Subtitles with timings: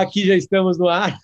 [0.00, 1.18] Aqui já estamos no ar.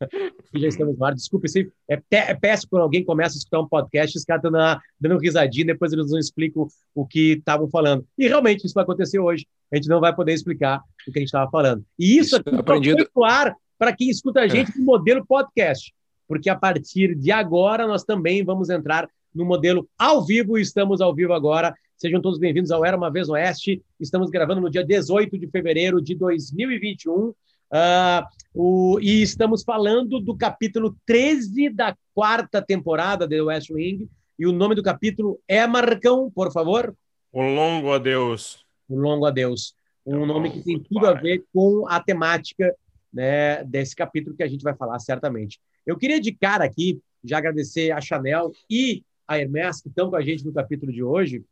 [0.00, 1.14] Aqui já estamos no ar.
[1.14, 1.48] Desculpe,
[1.88, 5.66] é, é péssimo quando alguém começa a escutar um podcast, os caras estão dando risadinha,
[5.66, 8.06] depois eles não explicam o que estavam falando.
[8.18, 9.46] E realmente isso vai acontecer hoje.
[9.72, 11.84] A gente não vai poder explicar o que a gente estava falando.
[11.98, 12.98] E isso, isso aqui aprendido...
[12.98, 14.78] foi no ar para quem escuta a gente é.
[14.78, 15.92] no modelo podcast.
[16.28, 20.58] Porque a partir de agora nós também vamos entrar no modelo ao vivo.
[20.58, 21.74] Estamos ao vivo agora.
[21.96, 23.82] Sejam todos bem-vindos ao Era Uma Vez Oeste.
[23.98, 27.32] Estamos gravando no dia 18 de fevereiro de 2021.
[27.74, 34.08] Uh, o, e estamos falando do capítulo 13 da quarta temporada de West Wing.
[34.38, 36.94] E o nome do capítulo é Marcão, por favor.
[37.32, 38.64] O Longo Adeus.
[38.88, 39.74] O Longo Adeus.
[40.06, 42.72] Um nome que tem tudo a ver com a temática
[43.12, 45.58] né, desse capítulo que a gente vai falar certamente.
[45.84, 50.16] Eu queria de cara aqui já agradecer a Chanel e a Hermes, que estão com
[50.16, 51.42] a gente no capítulo de hoje,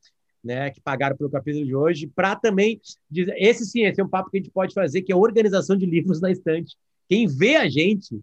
[0.42, 4.08] né, que pagaram pelo capítulo de hoje, para também dizer, esse sim, esse é um
[4.08, 6.76] papo que a gente pode fazer, que é organização de livros na estante.
[7.08, 8.20] Quem vê a gente,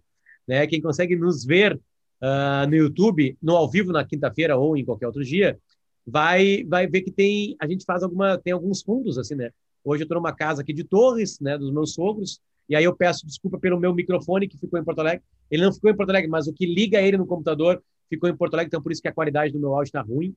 [0.47, 1.79] né, quem consegue nos ver
[2.21, 5.57] uh, no YouTube, no ao vivo na quinta-feira ou em qualquer outro dia,
[6.05, 9.51] vai vai ver que tem a gente faz alguma tem alguns fundos assim, né?
[9.83, 12.95] Hoje eu estou numa casa aqui de Torres, né, dos meus sogros, e aí eu
[12.95, 15.23] peço desculpa pelo meu microfone que ficou em Porto Alegre.
[15.49, 18.35] Ele não ficou em Porto Alegre, mas o que liga ele no computador ficou em
[18.35, 20.35] Porto Alegre, então por isso que a qualidade do meu áudio está ruim,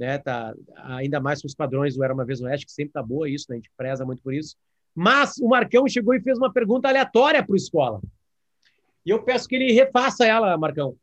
[0.00, 0.18] né?
[0.18, 3.02] Tá ainda mais com os padrões do Era uma vez no Oeste, que sempre tá
[3.02, 3.56] boa isso, né?
[3.56, 4.56] A gente preza muito por isso.
[4.94, 8.00] Mas o Marcão chegou e fez uma pergunta aleatória para o escola.
[9.04, 10.96] E eu peço que ele refaça ela, Marcão.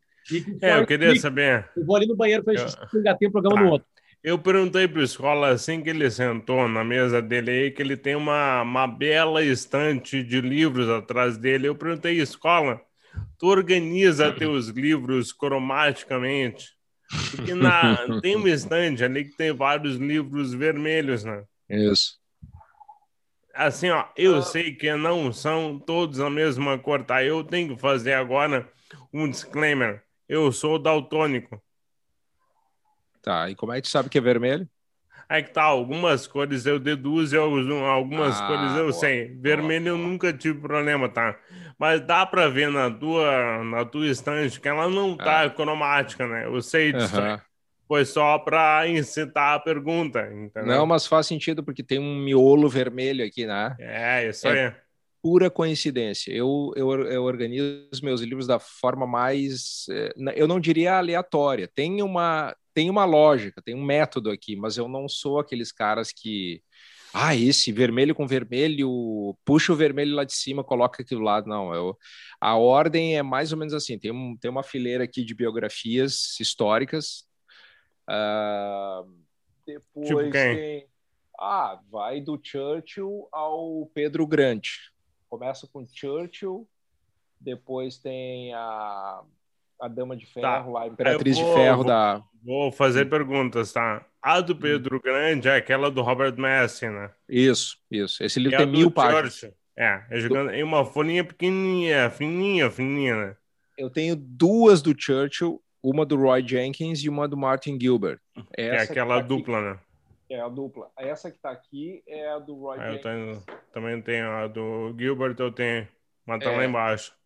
[0.60, 1.70] é, eu queria saber.
[1.76, 2.66] Eu vou ali no banheiro para eu...
[3.00, 3.62] engatar um programa tá.
[3.62, 3.88] no outro.
[4.22, 7.96] Eu perguntei para o escola assim que ele sentou na mesa dele aí, que ele
[7.96, 11.68] tem uma, uma bela estante de livros atrás dele.
[11.68, 12.80] Eu perguntei, escola,
[13.38, 16.77] tu organiza teus livros cromaticamente?
[17.30, 21.44] Porque na, tem uma estante ali que tem vários livros vermelhos, né?
[21.68, 22.18] Isso.
[23.54, 24.42] Assim, ó, eu ah.
[24.42, 27.24] sei que não são todos a mesma cor, tá?
[27.24, 28.70] Eu tenho que fazer agora
[29.12, 30.02] um disclaimer.
[30.28, 31.60] Eu sou daltônico.
[33.22, 34.68] Tá, e como é que tu sabe que é vermelho?
[35.28, 39.36] Aí que tá, algumas cores eu deduzo, algumas ah, cores eu boa, sei.
[39.38, 41.38] Vermelho boa, eu nunca tive problema, tá?
[41.78, 45.50] Mas dá pra ver na tua, na tua estante que ela não tá é.
[45.50, 46.46] cromática, né?
[46.46, 47.16] Eu sei disso.
[47.86, 50.66] Foi só para incitar a pergunta, entendeu?
[50.66, 53.76] Não, mas faz sentido porque tem um miolo vermelho aqui, né?
[53.78, 54.72] É, isso é aí.
[55.22, 56.30] Pura coincidência.
[56.32, 61.68] Eu, eu, eu organizo meus livros da forma mais, eh, eu não diria aleatória.
[61.74, 66.12] Tem uma, tem uma lógica, tem um método aqui, mas eu não sou aqueles caras
[66.12, 66.62] que.
[67.12, 71.48] Ah, esse vermelho com vermelho, puxa o vermelho lá de cima, coloca aqui do lado.
[71.48, 71.98] Não, eu,
[72.40, 76.38] a ordem é mais ou menos assim: tem, um, tem uma fileira aqui de biografias
[76.38, 77.26] históricas.
[78.08, 79.12] Uh,
[79.66, 80.86] depois tipo tem.
[81.36, 84.92] Ah, vai do Churchill ao Pedro Grande.
[85.28, 86.68] Começa com Churchill,
[87.40, 89.24] depois tem a
[89.80, 90.80] a Dama de Ferro, tá.
[90.80, 92.22] a Imperatriz vou, de Ferro vou, da.
[92.42, 94.04] Vou fazer perguntas, tá?
[94.20, 95.00] A do Pedro hum.
[95.02, 97.10] Grande é aquela do Robert Messi, né?
[97.28, 98.22] Isso, isso.
[98.22, 99.44] Esse livro tem mil páginas.
[99.76, 103.36] É, é jogando em uma folhinha pequenininha, fininha, fininha, né?
[103.76, 108.18] Eu tenho duas do Churchill, uma do Roy Jenkins e uma do Martin Gilbert.
[108.56, 109.80] Essa é aquela tá dupla, aqui, né?
[110.30, 110.90] É a dupla.
[110.98, 113.02] Essa que tá aqui é a do Roy ah, Jenkins.
[113.02, 115.86] Tenho, também tenho a do Gilbert, eu tenho,
[116.26, 117.17] mas tá é, lá embaixo.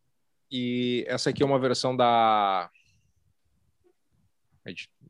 [0.53, 2.71] E essa aqui é uma versão da.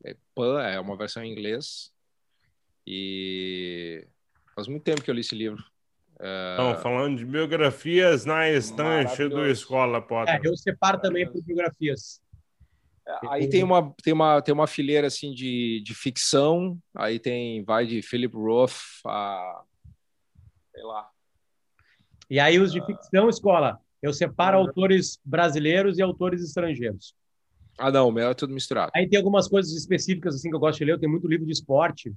[0.05, 1.91] É Pan, é uma versão em inglês.
[2.87, 4.07] E
[4.55, 5.61] faz muito tempo que eu li esse livro.
[6.13, 10.35] Estão falando de biografias na estante do Escola Potter.
[10.35, 12.21] É, eu separo também por biografias.
[13.05, 17.61] É, aí tem uma, tem uma, tem uma fileira assim de, de ficção, aí tem,
[17.65, 18.75] vai de Philip Roth
[19.05, 19.63] a.
[20.73, 21.09] sei lá.
[22.29, 24.67] E aí os de ficção, escola, eu separo uhum.
[24.67, 27.15] autores brasileiros e autores estrangeiros.
[27.79, 28.91] Ah, não, o meu é tudo misturado.
[28.93, 30.91] Aí tem algumas coisas específicas assim que eu gosto de ler.
[30.91, 32.13] Eu tenho muito livro de esporte,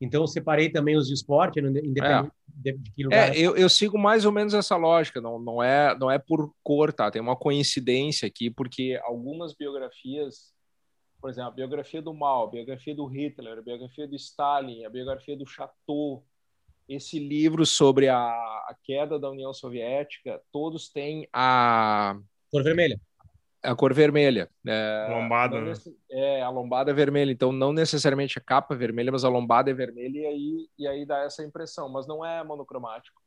[0.00, 2.30] então eu separei também os de esporte, independente é.
[2.48, 3.34] de, de que lugar.
[3.34, 5.20] É, eu, eu, sigo mais ou menos essa lógica.
[5.20, 7.10] Não, não é, não é por cor, tá?
[7.10, 10.52] Tem uma coincidência aqui, porque algumas biografias,
[11.20, 14.90] por exemplo, a biografia do Mao, a biografia do Hitler, a biografia do Stalin, a
[14.90, 16.24] biografia do Chateau,
[16.90, 22.16] esse livro sobre a, a, queda da União Soviética, todos têm a
[22.50, 23.00] cor vermelha.
[23.62, 24.50] A cor vermelha.
[24.66, 25.72] É, lombada, né?
[26.10, 27.30] É, a lombada é vermelha.
[27.30, 30.88] Então, não necessariamente a capa é vermelha, mas a lombada é vermelha e aí, e
[30.88, 31.88] aí dá essa impressão.
[31.88, 33.20] Mas não é monocromático.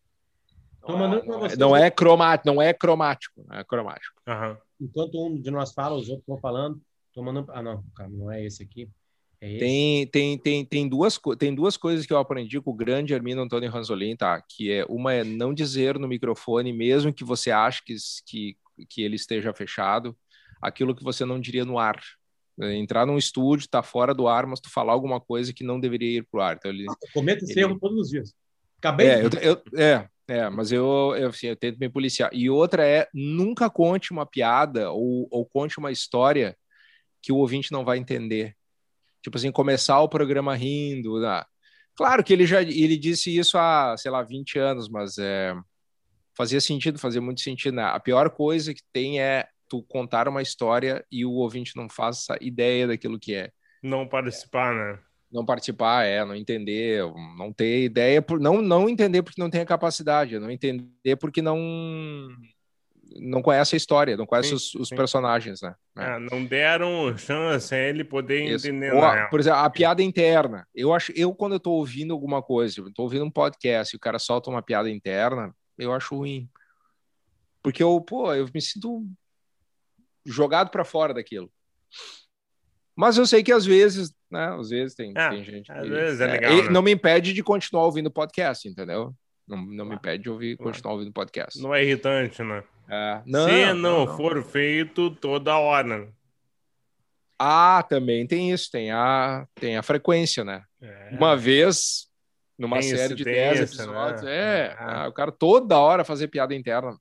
[0.85, 4.21] Não, é, não, é, não é cromático, não é cromático, não é cromático.
[4.27, 4.57] Uhum.
[4.81, 6.81] Enquanto um de nós fala, os outros vão falando,
[7.13, 7.45] tomando.
[7.49, 8.89] Ah, não, não é esse aqui.
[9.45, 13.13] É tem, tem, tem, tem, duas, tem duas coisas que eu aprendi com o grande
[13.13, 14.41] Armindo Antônio Ranzolin, tá?
[14.41, 17.93] Que é uma é não dizer no microfone, mesmo que você ache que,
[18.25, 18.57] que,
[18.87, 20.15] que ele esteja fechado,
[20.61, 22.01] aquilo que você não diria no ar.
[22.61, 25.77] É, entrar num estúdio, tá fora do ar, mas tu falar alguma coisa que não
[25.77, 26.55] deveria ir pro ar.
[26.55, 27.61] Então ele, cometa esse ele...
[27.63, 28.33] erro todos os dias.
[28.77, 29.07] Acabei.
[29.07, 32.29] É, eu, eu, é, é, mas eu, eu, assim, eu tento me policiar.
[32.31, 36.55] E outra é nunca conte uma piada ou, ou conte uma história
[37.21, 38.55] que o ouvinte não vai entender.
[39.23, 41.19] Tipo assim, começar o programa rindo.
[41.19, 41.43] Né?
[41.95, 45.55] Claro que ele já ele disse isso há, sei lá, 20 anos, mas é,
[46.37, 47.75] fazia sentido, fazia muito sentido.
[47.75, 47.83] Né?
[47.83, 52.37] A pior coisa que tem é tu contar uma história e o ouvinte não faça
[52.41, 53.49] ideia daquilo que é.
[53.81, 54.99] Não participar, né?
[55.31, 57.03] Não participar, é, não entender,
[57.35, 61.41] não ter ideia, por não, não entender porque não tem a capacidade, não entender porque
[61.41, 61.57] não
[63.15, 65.75] não conhece a história, não conhece sim, os, os personagens, né?
[65.97, 68.67] É, não deram chance a ele poder Isso.
[68.67, 68.93] entender.
[68.93, 70.67] Ou, por exemplo, a piada interna.
[70.73, 73.97] Eu acho, eu quando eu tô ouvindo alguma coisa, eu tô ouvindo um podcast e
[73.97, 76.49] o cara solta uma piada interna, eu acho ruim.
[77.61, 79.07] Porque eu, pô, eu me sinto
[80.25, 81.51] jogado para fora daquilo.
[82.95, 84.55] Mas eu sei que às vezes, né?
[84.59, 85.71] Às vezes tem, ah, tem gente.
[85.71, 86.55] Às que, vezes é, é legal.
[86.55, 86.69] Né?
[86.69, 89.15] Não me impede de continuar ouvindo podcast, entendeu?
[89.47, 91.61] Não, não me impede de ouvir, continuar ouvindo podcast.
[91.61, 92.63] Não é irritante, né?
[92.89, 93.21] É.
[93.25, 96.09] Não, Se não, não, for feito toda hora.
[97.39, 100.63] Ah, também tem isso, tem a, tem a frequência, né?
[100.81, 101.09] É.
[101.11, 102.07] Uma vez,
[102.57, 104.31] numa tem série de 10 episódios, né?
[104.31, 104.75] é, é.
[104.77, 106.97] Ah, o cara toda hora fazer piada interna.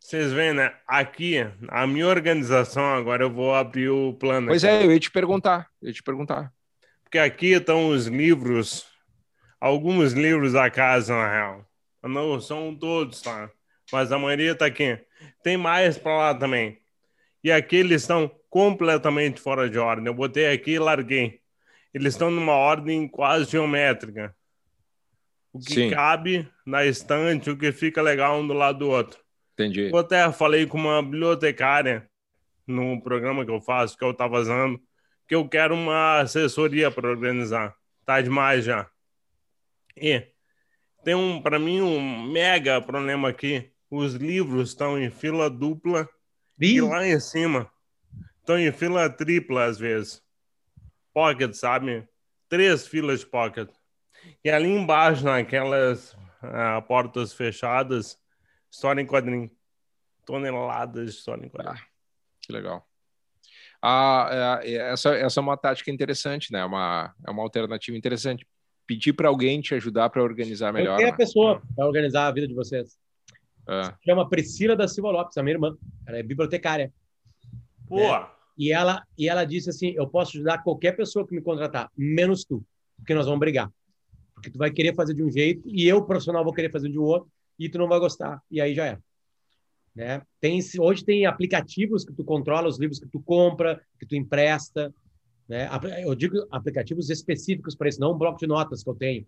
[0.00, 0.72] Vocês veem, né?
[0.86, 1.38] Aqui,
[1.68, 4.48] a minha organização, agora eu vou abrir o plano.
[4.48, 6.52] Pois é, eu ia te perguntar, eu ia te perguntar.
[7.02, 8.86] Porque aqui estão os livros,
[9.60, 11.66] alguns livros da casa, na real.
[12.02, 13.50] Não são todos, tá?
[13.92, 14.98] Mas a maioria está aqui.
[15.42, 16.78] Tem mais para lá também.
[17.42, 20.06] E aqui eles estão completamente fora de ordem.
[20.06, 21.40] Eu botei aqui e larguei.
[21.92, 24.34] Eles estão numa ordem quase geométrica.
[25.52, 25.90] O que Sim.
[25.90, 29.18] cabe na estante, o que fica legal um do lado do outro.
[29.54, 29.88] Entendi.
[29.90, 32.06] Eu até falei com uma bibliotecária
[32.66, 34.78] no programa que eu faço, que eu estava usando,
[35.26, 37.74] que eu quero uma assessoria para organizar.
[38.04, 38.86] Tá demais já.
[39.96, 40.26] E
[41.02, 43.70] tem um, para mim, um mega problema aqui.
[43.90, 46.08] Os livros estão em fila dupla
[46.60, 47.70] e lá em cima
[48.40, 50.22] estão em fila tripla às vezes.
[51.12, 52.06] Pocket, sabe?
[52.48, 53.68] Três filas de pocket.
[54.44, 58.18] E ali embaixo, naquelas uh, portas fechadas,
[58.76, 59.50] História em quadrinho.
[60.26, 61.76] Toneladas de história em quadrinho.
[61.78, 61.86] Ah,
[62.42, 62.86] que legal.
[63.80, 66.60] Ah, é, é, essa, essa é uma tática interessante, né?
[66.60, 68.46] É uma, é uma alternativa interessante.
[68.86, 70.96] Pedir para alguém te ajudar para organizar melhor.
[70.98, 71.16] Quem é a né?
[71.16, 72.98] pessoa para organizar a vida de vocês?
[73.68, 73.94] É.
[74.04, 75.76] chama Priscila da Silva Lopes, a minha irmã.
[76.06, 76.92] Ela é bibliotecária.
[77.88, 78.00] Pô!
[78.00, 78.30] É.
[78.56, 82.44] E, ela, e ela disse assim: Eu posso ajudar qualquer pessoa que me contratar, menos
[82.44, 82.64] tu,
[82.96, 83.70] porque nós vamos brigar.
[84.34, 86.98] Porque tu vai querer fazer de um jeito e eu, profissional, vou querer fazer de
[86.98, 88.40] outro e tu não vai gostar.
[88.50, 88.98] E aí já é.
[89.94, 90.22] Né?
[90.40, 94.94] Tem, hoje tem aplicativos que tu controla os livros que tu compra, que tu empresta.
[95.48, 95.68] Né?
[96.04, 99.26] Eu digo aplicativos específicos para isso, não um bloco de notas que eu tenho.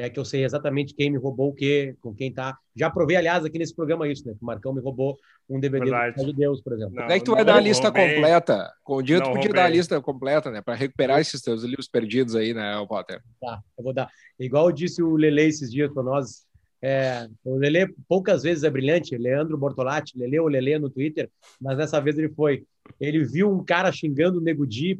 [0.00, 2.56] Né, que eu sei exatamente quem me roubou o quê, com quem tá.
[2.74, 4.32] Já provei, aliás, aqui nesse programa isso, né?
[4.32, 6.24] Que o Marcão me roubou um DVD Verdade.
[6.24, 6.94] de Deus, por exemplo.
[6.94, 8.14] Como é que tu vai dar a lista roubei.
[8.14, 8.72] completa?
[8.82, 9.60] Com o dia não tu podia roubei.
[9.60, 10.62] dar a lista completa, né?
[10.62, 13.20] Para recuperar esses teus livros perdidos aí, né, Potter?
[13.38, 14.08] Tá, eu vou dar.
[14.38, 16.46] Igual disse o Lele esses dias para nós,
[16.80, 21.28] é, o Lele poucas vezes é brilhante, Leandro Bortolatti, Lele ou Lele no Twitter,
[21.60, 22.64] mas dessa vez ele foi.
[22.98, 24.98] Ele viu um cara xingando o Nego Di,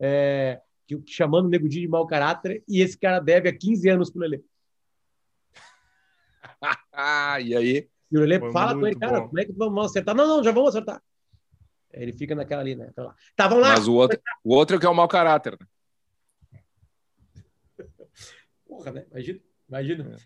[0.00, 0.60] é,
[1.06, 4.20] chamando o Nego Di de mau caráter, e esse cara deve há 15 anos pro
[4.20, 4.44] Lele.
[7.44, 7.88] e aí?
[8.10, 9.28] E o Lele fala com ele, cara, bom.
[9.28, 10.14] como é que vamos acertar?
[10.14, 11.02] Não, não, já vamos acertar.
[11.92, 12.92] Ele fica naquela ali, né?
[13.30, 13.70] Estavam lá.
[13.70, 15.58] Mas o outro, o outro é que é o mau caráter.
[15.60, 15.66] Né?
[18.66, 19.06] Porra, né?
[19.10, 19.40] Imagina.
[19.68, 20.16] Imagina.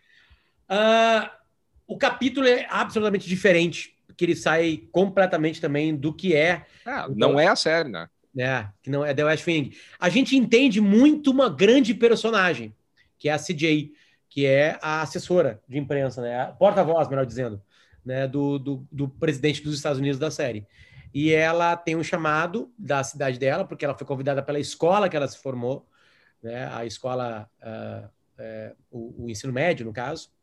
[0.69, 0.75] É.
[0.75, 1.31] Uh,
[1.87, 6.67] o capítulo é absolutamente diferente, porque ele sai completamente também do que é.
[6.85, 8.09] Ah, não é a série, né?
[8.37, 9.77] É, que não é The West Wing.
[9.99, 12.75] A gente entende muito uma grande personagem,
[13.17, 13.93] que é a CJ,
[14.29, 16.53] que é a assessora de imprensa, né?
[16.59, 17.63] Porta-voz, melhor dizendo,
[18.05, 18.27] né?
[18.27, 20.67] Do, do, do, presidente dos Estados Unidos da série.
[21.13, 25.17] E ela tem um chamado da cidade dela, porque ela foi convidada pela escola que
[25.17, 25.89] ela se formou,
[26.43, 26.69] né?
[26.75, 30.34] A escola, uh, uh, o, o ensino médio, no caso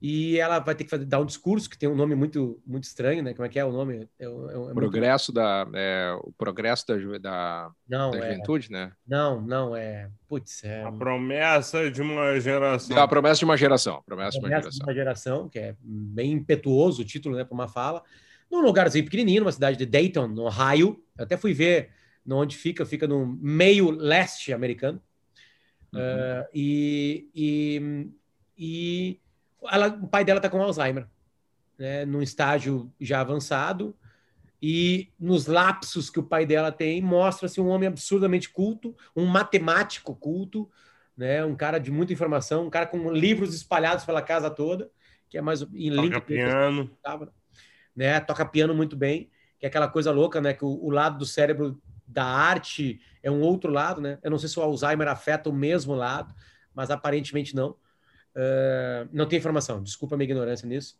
[0.00, 2.84] e ela vai ter que fazer, dar um discurso que tem um nome muito muito
[2.84, 3.34] estranho, né?
[3.34, 4.08] Como é que é o nome?
[4.18, 5.44] É, é, é progresso muito...
[5.44, 8.22] da é, o progresso da, da, não, da é.
[8.22, 8.92] juventude, né?
[9.06, 10.10] Não, não é.
[10.28, 12.96] Putz, é a promessa de uma geração.
[12.98, 14.02] A promessa de uma geração.
[14.06, 14.70] Promessa, de uma geração.
[14.70, 17.44] de uma geração, que é bem impetuoso o título, né?
[17.44, 18.02] Para uma fala,
[18.50, 21.02] num lugarzinho pequenininho, numa cidade de Dayton, no Ohio.
[21.16, 21.90] Eu até fui ver
[22.30, 25.00] onde fica, fica no meio leste americano,
[25.92, 26.00] Uhum.
[26.00, 28.10] Uh, e, e,
[28.56, 29.20] e
[29.64, 31.06] ela, o pai dela está com Alzheimer,
[31.78, 33.96] né, num estágio já avançado.
[34.60, 40.16] E nos lapsos que o pai dela tem, mostra-se um homem absurdamente culto, um matemático
[40.16, 40.68] culto,
[41.16, 44.90] né, um cara de muita informação, um cara com livros espalhados pela casa toda,
[45.28, 46.12] que é mais em link.
[46.12, 46.90] Toca piano.
[47.94, 51.18] Né, toca piano muito bem, que é aquela coisa louca, né, que o, o lado
[51.18, 54.18] do cérebro da arte é um outro lado, né?
[54.22, 56.34] Eu não sei se o Alzheimer afeta o mesmo lado,
[56.74, 57.76] mas aparentemente não.
[58.34, 60.98] Uh, não tem informação, desculpa a minha ignorância nisso.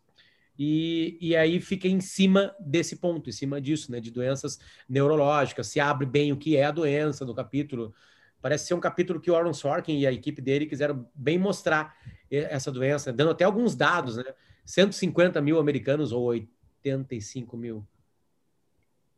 [0.57, 3.99] E, e aí fica em cima desse ponto, em cima disso, né?
[4.01, 4.59] De doenças
[4.89, 7.93] neurológicas, se abre bem o que é a doença no capítulo.
[8.41, 11.95] Parece ser um capítulo que o Aaron Sorkin e a equipe dele quiseram bem mostrar
[12.29, 14.25] essa doença, dando até alguns dados, né?
[14.65, 17.87] 150 mil americanos ou 85 mil.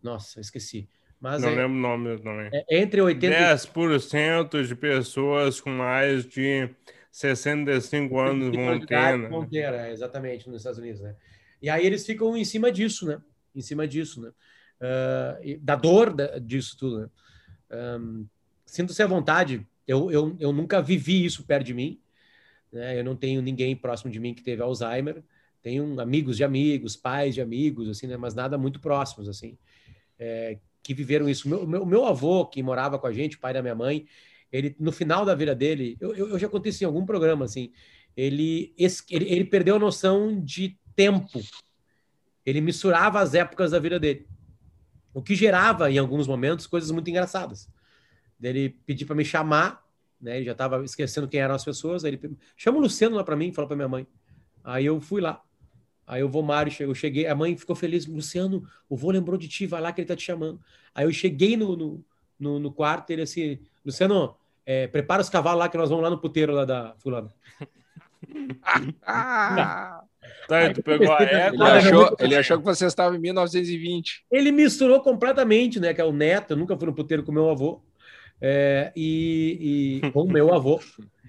[0.01, 0.87] Nossa, esqueci
[1.21, 2.49] mas não é, lembro o nome também.
[2.51, 6.67] É entre 80 10% de pessoas com mais de
[7.11, 8.55] 65 anos?
[9.29, 11.15] Vão ter, é, exatamente, nos Estados Unidos, né?
[11.61, 13.21] E aí eles ficam em cima disso, né?
[13.53, 14.29] Em cima disso, né?
[14.79, 17.09] Uh, da dor da, disso tudo, né?
[17.99, 18.25] Um,
[18.65, 19.67] Sinto-se à vontade.
[19.85, 21.99] Eu, eu, eu nunca vivi isso perto de mim.
[22.71, 22.97] Né?
[22.97, 25.21] Eu não tenho ninguém próximo de mim que teve Alzheimer.
[25.61, 28.15] Tenho amigos de amigos, pais de amigos, assim, né?
[28.15, 29.57] Mas nada muito próximos, assim.
[30.17, 31.49] É, que viveram isso.
[31.49, 34.07] Meu, meu, meu avô, que morava com a gente, pai da minha mãe,
[34.51, 37.71] ele, no final da vida dele, eu, eu, já contei isso em algum programa, assim,
[38.15, 41.39] ele, ele, ele perdeu a noção de tempo.
[42.45, 44.27] Ele misturava as épocas da vida dele.
[45.13, 47.69] O que gerava, em alguns momentos, coisas muito engraçadas.
[48.41, 49.85] Ele pediu para me chamar,
[50.19, 50.37] né?
[50.37, 52.03] Ele já estava esquecendo quem eram as pessoas.
[52.03, 54.07] Aí ele chama o Luciano lá para mim, falou para minha mãe.
[54.63, 55.41] Aí eu fui lá.
[56.05, 59.37] Aí o vô Mário chegou, eu cheguei, a mãe ficou feliz, Luciano, o vô lembrou
[59.37, 60.59] de ti, vai lá que ele tá te chamando.
[60.93, 62.05] Aí eu cheguei no, no,
[62.37, 66.09] no, no quarto, ele assim, Luciano, é, prepara os cavalos lá que nós vamos lá
[66.09, 67.29] no puteiro lá da fulana.
[69.03, 70.03] ah,
[70.47, 71.69] tá, tu pegou a égua.
[71.69, 74.25] Ele achou, ele achou que você estava em 1920.
[74.31, 75.93] Ele misturou completamente, né?
[75.93, 77.81] Que é o neto, eu nunca fui no puteiro com meu avô.
[78.41, 80.79] É, e, e com o meu avô.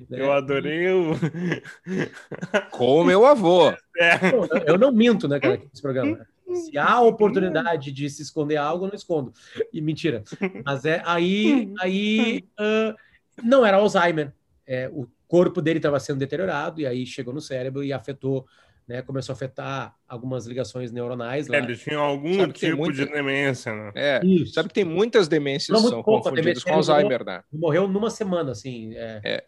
[0.08, 0.20] Né?
[0.20, 1.12] Eu adorei o.
[2.72, 3.70] Com o meu avô.
[3.70, 4.18] É.
[4.66, 6.26] Eu não minto, né, cara, nesse programa.
[6.54, 9.32] Se há oportunidade de se esconder algo, eu não escondo.
[9.72, 10.24] E mentira.
[10.64, 12.94] Mas é aí, aí uh,
[13.42, 14.32] não era Alzheimer.
[14.66, 18.46] É, o corpo dele estava sendo deteriorado e aí chegou no cérebro e afetou,
[18.86, 19.02] né?
[19.02, 21.48] Começou a afetar algumas ligações neuronais.
[21.48, 21.56] Lá.
[21.56, 23.04] É, ele tinha algum sabe tipo muita...
[23.04, 23.92] de demência, né?
[23.94, 24.54] É, Isso.
[24.54, 27.42] sabe que tem muitas demências que são pouco, confundidas com Alzheimer, né?
[27.52, 28.94] Morreu numa semana, assim.
[28.94, 29.44] É, é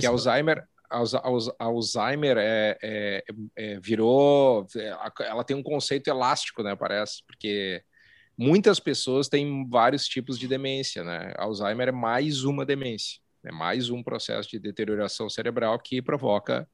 [0.00, 0.64] que Alzheimer,
[1.58, 3.24] Alzheimer é, é,
[3.54, 4.66] é, virou.
[5.20, 6.74] Ela tem um conceito elástico, né?
[6.74, 7.82] Parece, porque
[8.36, 11.32] muitas pessoas têm vários tipos de demência, né?
[11.36, 16.68] Alzheimer é mais uma demência, é mais um processo de deterioração cerebral que provoca.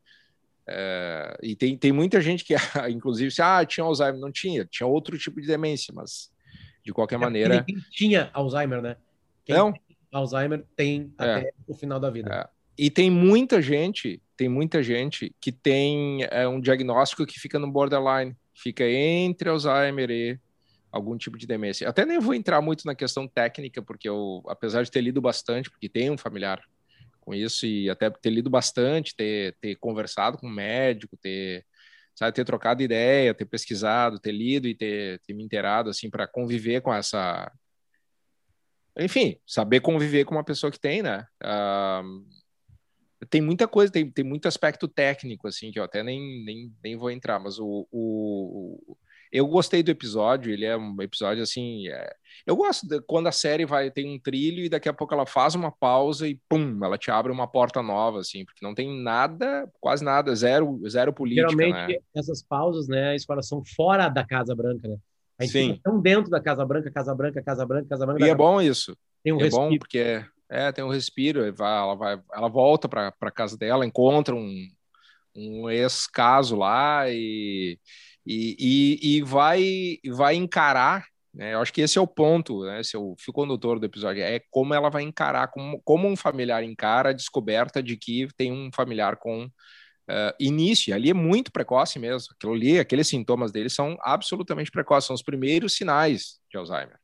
[0.67, 2.55] É, e tem, tem muita gente que,
[2.91, 6.33] inclusive, se ah, tinha Alzheimer, não tinha, tinha outro tipo de demência, mas
[6.85, 7.65] de qualquer é maneira.
[7.65, 8.97] Quem tinha Alzheimer, né?
[9.45, 9.73] Quem não.
[10.11, 11.25] Alzheimer tem é.
[11.25, 12.33] até o final da vida.
[12.35, 12.49] É.
[12.77, 17.71] E tem muita gente, tem muita gente que tem é, um diagnóstico que fica no
[17.71, 20.41] borderline, fica entre Alzheimer e
[20.93, 21.89] algum tipo de demência.
[21.89, 25.71] Até nem vou entrar muito na questão técnica, porque eu, apesar de ter lido bastante,
[25.71, 26.63] porque tem um familiar
[27.21, 31.65] com isso, e até ter lido bastante, ter, ter conversado com um médico, ter,
[32.15, 36.27] sabe, ter trocado ideia, ter pesquisado, ter lido e ter, ter me inteirado, assim, para
[36.27, 37.51] conviver com essa.
[38.99, 41.27] Enfim, saber conviver com uma pessoa que tem, né?
[41.43, 42.27] Uh,
[43.31, 46.97] tem muita coisa, tem, tem muito aspecto técnico, assim, que eu até nem, nem, nem
[46.97, 48.97] vou entrar, mas o, o,
[49.33, 51.89] eu gostei do episódio, ele é um episódio assim.
[51.89, 52.13] É...
[52.47, 55.27] Eu gosto de, quando a série vai tem um trilho e daqui a pouco ela
[55.27, 59.03] faz uma pausa e pum, ela te abre uma porta nova, assim, porque não tem
[59.03, 61.49] nada, quase nada, zero, zero política.
[61.49, 61.99] Geralmente né?
[62.15, 64.97] essas pausas, né, elas são fora da Casa Branca, né?
[65.39, 65.81] A gente Sim.
[65.83, 68.25] tão dentro da Casa Branca, Casa Branca, Casa Branca, Casa Branca.
[68.25, 68.97] E é bom isso.
[69.25, 69.71] Tem um é respiro.
[69.71, 74.35] bom porque é é, tem um respiro, ela, vai, ela volta para casa dela, encontra
[74.35, 74.69] um,
[75.35, 77.79] um ex-caso lá e,
[78.27, 81.07] e, e, e, vai, vai encarar.
[81.35, 81.55] Né?
[81.55, 82.81] Eu acho que esse é o ponto, né?
[82.81, 86.63] é o fio condutor do episódio, é como ela vai encarar, como, como um familiar
[86.63, 90.95] encara a descoberta de que tem um familiar com uh, início.
[90.95, 92.29] Ali é muito precoce mesmo.
[92.35, 96.99] Aquilo ali, aqueles sintomas dele são absolutamente precoces, são os primeiros sinais de Alzheimer.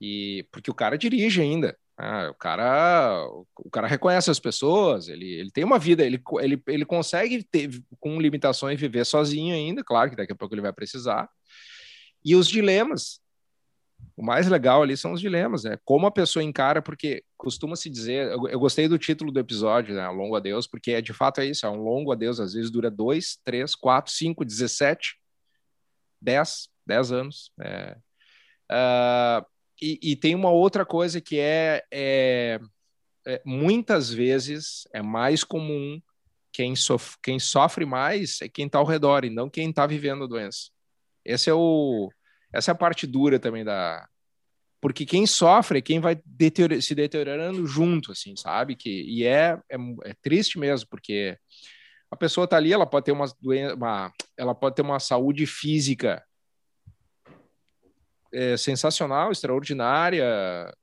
[0.00, 1.76] E porque o cara dirige ainda.
[2.00, 3.26] Ah, o cara,
[3.56, 7.70] o cara reconhece as pessoas, ele, ele tem uma vida, ele, ele, ele consegue ter,
[7.98, 11.28] com limitações, viver sozinho ainda, claro que daqui a pouco ele vai precisar.
[12.24, 13.20] E os dilemas,
[14.16, 15.78] O mais legal ali são os dilemas, né?
[15.84, 18.32] Como a pessoa encara, porque costuma se dizer.
[18.32, 20.08] Eu, eu gostei do título do episódio, né?
[20.08, 22.90] Longo adeus, porque é de fato é isso, é um longo adeus, às vezes dura
[22.90, 25.16] dois, três, quatro, cinco, dezessete,
[26.20, 27.52] dez, dez anos.
[27.60, 27.96] É.
[28.70, 29.46] Uh,
[29.80, 32.60] e, e, tem uma outra coisa que é, é,
[33.26, 36.00] é muitas vezes é mais comum
[36.52, 40.24] quem, sof quem sofre mais é quem está ao redor e não quem está vivendo
[40.24, 40.70] a doença.
[41.24, 42.10] Esse é o,
[42.52, 44.08] essa é a parte dura também da.
[44.80, 48.76] Porque quem sofre é quem vai deterior se deteriorando junto, assim, sabe?
[48.76, 51.36] Que, e é, é, é triste mesmo, porque
[52.10, 53.26] a pessoa está ali, ela pode ter uma,
[53.74, 56.24] uma, ela pode ter uma saúde física
[58.32, 60.24] é, sensacional, extraordinária.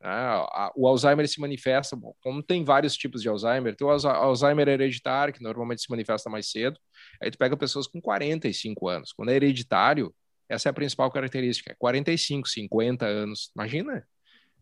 [0.02, 0.46] Né?
[0.76, 5.34] O Alzheimer se manifesta, bom, como tem vários tipos de Alzheimer, tem o Alzheimer hereditário,
[5.34, 6.80] que normalmente se manifesta mais cedo.
[7.22, 9.14] Aí tu pega pessoas com 45 anos.
[9.14, 10.14] Quando é hereditário,
[10.50, 11.72] essa é a principal característica.
[11.72, 13.52] É 45, 50 anos.
[13.56, 14.06] Imagina,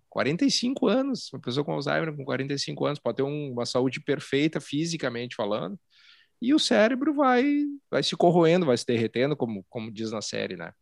[0.10, 1.30] 45 anos.
[1.34, 5.78] Uma pessoa com Alzheimer com 45 anos pode ter um, uma saúde perfeita fisicamente falando,
[6.44, 10.58] e o cérebro vai vai se corroendo, vai se derretendo, como, como diz na série,
[10.58, 10.74] né?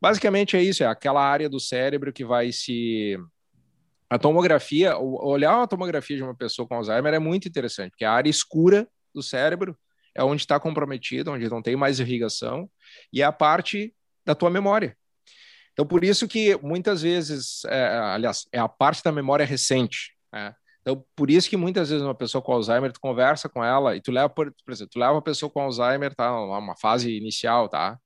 [0.00, 3.18] Basicamente é isso, é aquela área do cérebro que vai se
[4.08, 8.12] a tomografia, olhar a tomografia de uma pessoa com Alzheimer é muito interessante, porque a
[8.12, 9.76] área escura do cérebro
[10.14, 12.70] é onde está comprometido, onde não tem mais irrigação,
[13.12, 13.92] e é a parte
[14.24, 14.96] da tua memória.
[15.72, 20.16] Então, por isso que muitas vezes, é, aliás, é a parte da memória recente.
[20.32, 20.54] Né?
[20.88, 24.00] Então, por isso que muitas vezes uma pessoa com Alzheimer, tu conversa com ela e
[24.00, 27.68] tu leva, por, por exemplo, tu leva uma pessoa com Alzheimer, tá, uma fase inicial,
[27.68, 27.98] tá?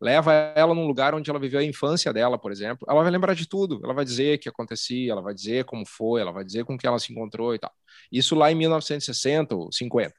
[0.00, 3.34] Leva ela num lugar onde ela viveu a infância dela, por exemplo, ela vai lembrar
[3.34, 6.42] de tudo, ela vai dizer o que acontecia, ela vai dizer como foi, ela vai
[6.42, 7.70] dizer com que ela se encontrou e tal.
[8.10, 10.14] Isso lá em 1960 ou 50.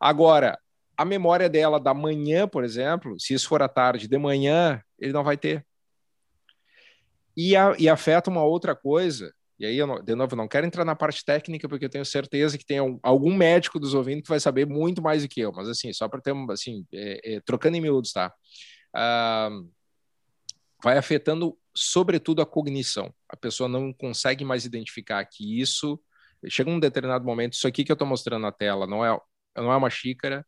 [0.00, 0.58] Agora,
[0.96, 5.12] a memória dela da manhã, por exemplo, se isso for à tarde, de manhã, ele
[5.12, 5.62] não vai ter.
[7.36, 10.84] E, a, e afeta uma outra coisa, e aí, eu, de novo, não quero entrar
[10.84, 14.40] na parte técnica, porque eu tenho certeza que tem algum médico dos ouvindo que vai
[14.40, 17.76] saber muito mais do que eu, mas assim, só para ter, assim, é, é, trocando
[17.76, 18.32] em miúdos, tá?
[18.94, 19.50] Ah,
[20.82, 23.14] vai afetando, sobretudo, a cognição.
[23.28, 26.00] A pessoa não consegue mais identificar que isso.
[26.48, 29.18] Chega um determinado momento, isso aqui que eu estou mostrando na tela não é,
[29.56, 30.44] não é uma xícara,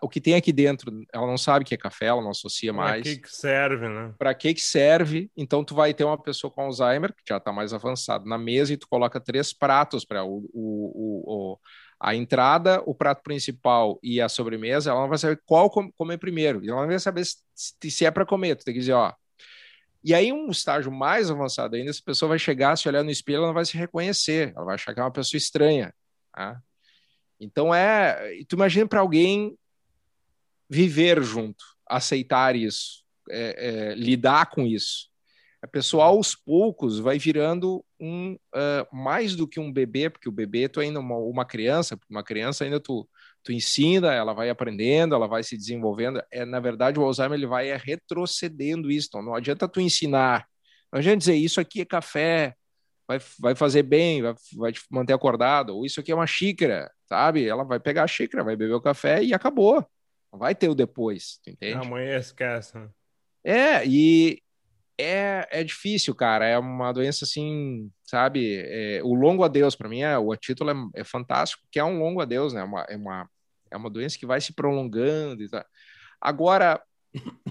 [0.00, 3.02] o que tem aqui dentro, ela não sabe que é café, ela não associa mais.
[3.02, 4.14] Para que, que serve, né?
[4.18, 5.30] Para que, que serve?
[5.36, 8.72] Então, tu vai ter uma pessoa com Alzheimer, que já está mais avançado, na mesa
[8.72, 11.58] e tu coloca três pratos para o, o, o,
[12.00, 14.90] a entrada, o prato principal e a sobremesa.
[14.90, 16.62] Ela não vai saber qual comer primeiro.
[16.66, 18.56] Ela não vai saber se, se é para comer.
[18.56, 19.12] Tu tem que dizer, ó.
[20.02, 23.38] E aí, um estágio mais avançado ainda, essa pessoa vai chegar, se olhar no espelho,
[23.38, 24.52] ela não vai se reconhecer.
[24.56, 25.94] Ela vai achar que é uma pessoa estranha.
[26.32, 26.58] Tá?
[27.38, 28.42] Então, é.
[28.48, 29.58] Tu imagina para alguém
[30.74, 35.08] viver junto, aceitar isso, é, é, lidar com isso.
[35.62, 40.32] A pessoa aos poucos vai virando um uh, mais do que um bebê, porque o
[40.32, 43.08] bebê tu ainda uma, uma criança, porque uma criança ainda tu,
[43.42, 46.20] tu ensina, ela vai aprendendo, ela vai se desenvolvendo.
[46.30, 49.08] É na verdade o Alzheimer ele vai retrocedendo isso.
[49.08, 50.44] Então não adianta tu ensinar,
[50.92, 52.54] não adianta dizer isso aqui é café,
[53.08, 56.90] vai, vai fazer bem, vai, vai te manter acordado, ou isso aqui é uma xícara,
[57.08, 57.46] sabe?
[57.48, 59.86] Ela vai pegar a xícara, vai beber o café e acabou.
[60.34, 61.74] Não vai ter o depois, entende?
[61.74, 62.76] Amanhã esquece.
[62.76, 62.88] Né?
[63.44, 64.42] É, e
[64.98, 66.44] é, é difícil, cara.
[66.44, 68.56] É uma doença assim, sabe?
[68.66, 72.00] É, o longo adeus, para mim, é, o título é, é, fantástico, que é um
[72.00, 72.62] longo adeus, né?
[72.62, 73.30] É uma, é, uma,
[73.70, 75.64] é uma doença que vai se prolongando e tal.
[76.20, 76.82] Agora,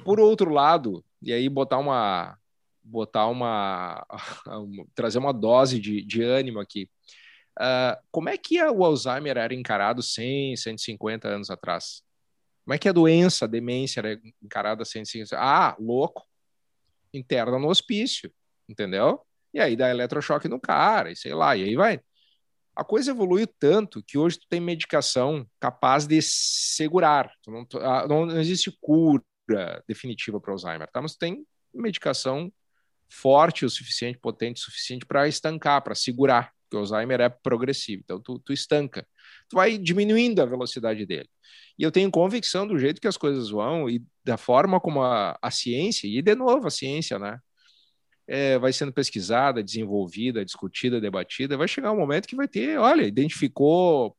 [0.04, 2.38] por outro lado, e aí botar uma.
[2.84, 4.06] botar uma.
[4.94, 6.90] trazer uma dose de, de ânimo aqui.
[7.58, 12.04] Uh, como é que o Alzheimer era encarado 100, 150 anos atrás?
[12.64, 16.24] Como é que a doença, a demência era encarada assim, assim, ah, louco,
[17.14, 18.32] interna no hospício,
[18.68, 19.22] entendeu?
[19.54, 22.00] E aí dá eletrochoque no cara, e sei lá, e aí vai.
[22.76, 27.32] A coisa evoluiu tanto que hoje tu tem medicação capaz de segurar.
[27.46, 29.24] Não, ah, não, não existe cura
[29.88, 31.02] definitiva para Alzheimer, tá?
[31.02, 32.52] Mas tem medicação
[33.08, 38.02] forte o suficiente, potente o suficiente para estancar, para segurar, porque o Alzheimer é progressivo.
[38.04, 39.08] Então tu, tu estanca.
[39.54, 41.30] Tu vai diminuindo a velocidade dele.
[41.78, 45.38] E eu tenho convicção do jeito que as coisas vão e da forma como a,
[45.40, 47.40] a ciência, e de novo a ciência, né?
[48.28, 53.06] É, vai sendo pesquisada, desenvolvida, discutida, debatida, vai chegar um momento que vai ter, olha,
[53.06, 54.18] identificou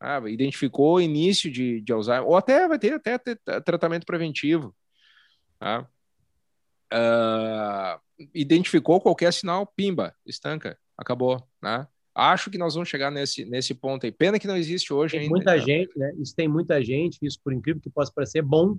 [0.00, 4.74] ah, identificou início de, de Alzheimer, ou até vai ter até, até tratamento preventivo.
[5.58, 5.86] Tá?
[6.92, 11.46] Uh, identificou qualquer sinal, pimba, estanca, acabou.
[11.62, 11.86] Né?
[12.18, 14.10] Acho que nós vamos chegar nesse, nesse ponto aí.
[14.10, 15.30] Pena que não existe hoje tem ainda.
[15.30, 15.60] Muita né?
[15.60, 16.12] gente, né?
[16.18, 18.76] Isso tem muita gente, isso por incrível que possa parecer bom,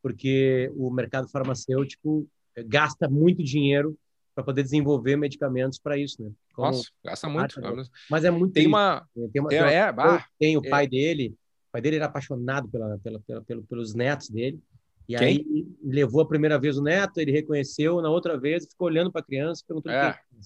[0.00, 2.28] porque o mercado farmacêutico
[2.66, 3.98] gasta muito dinheiro
[4.32, 6.30] para poder desenvolver medicamentos para isso, né?
[6.54, 7.60] Como Nossa, gasta muito.
[8.08, 10.68] Mas é muito tem uma, tem uma, tem, é, bah, tem o é.
[10.68, 11.34] pai dele,
[11.68, 14.60] o pai dele era apaixonado pela, pela, pela, pelos netos dele.
[15.08, 15.26] E Quem?
[15.26, 19.20] aí levou a primeira vez o neto, ele reconheceu, na outra vez ficou olhando para
[19.20, 20.00] a criança, perguntou é.
[20.00, 20.38] Ah, é,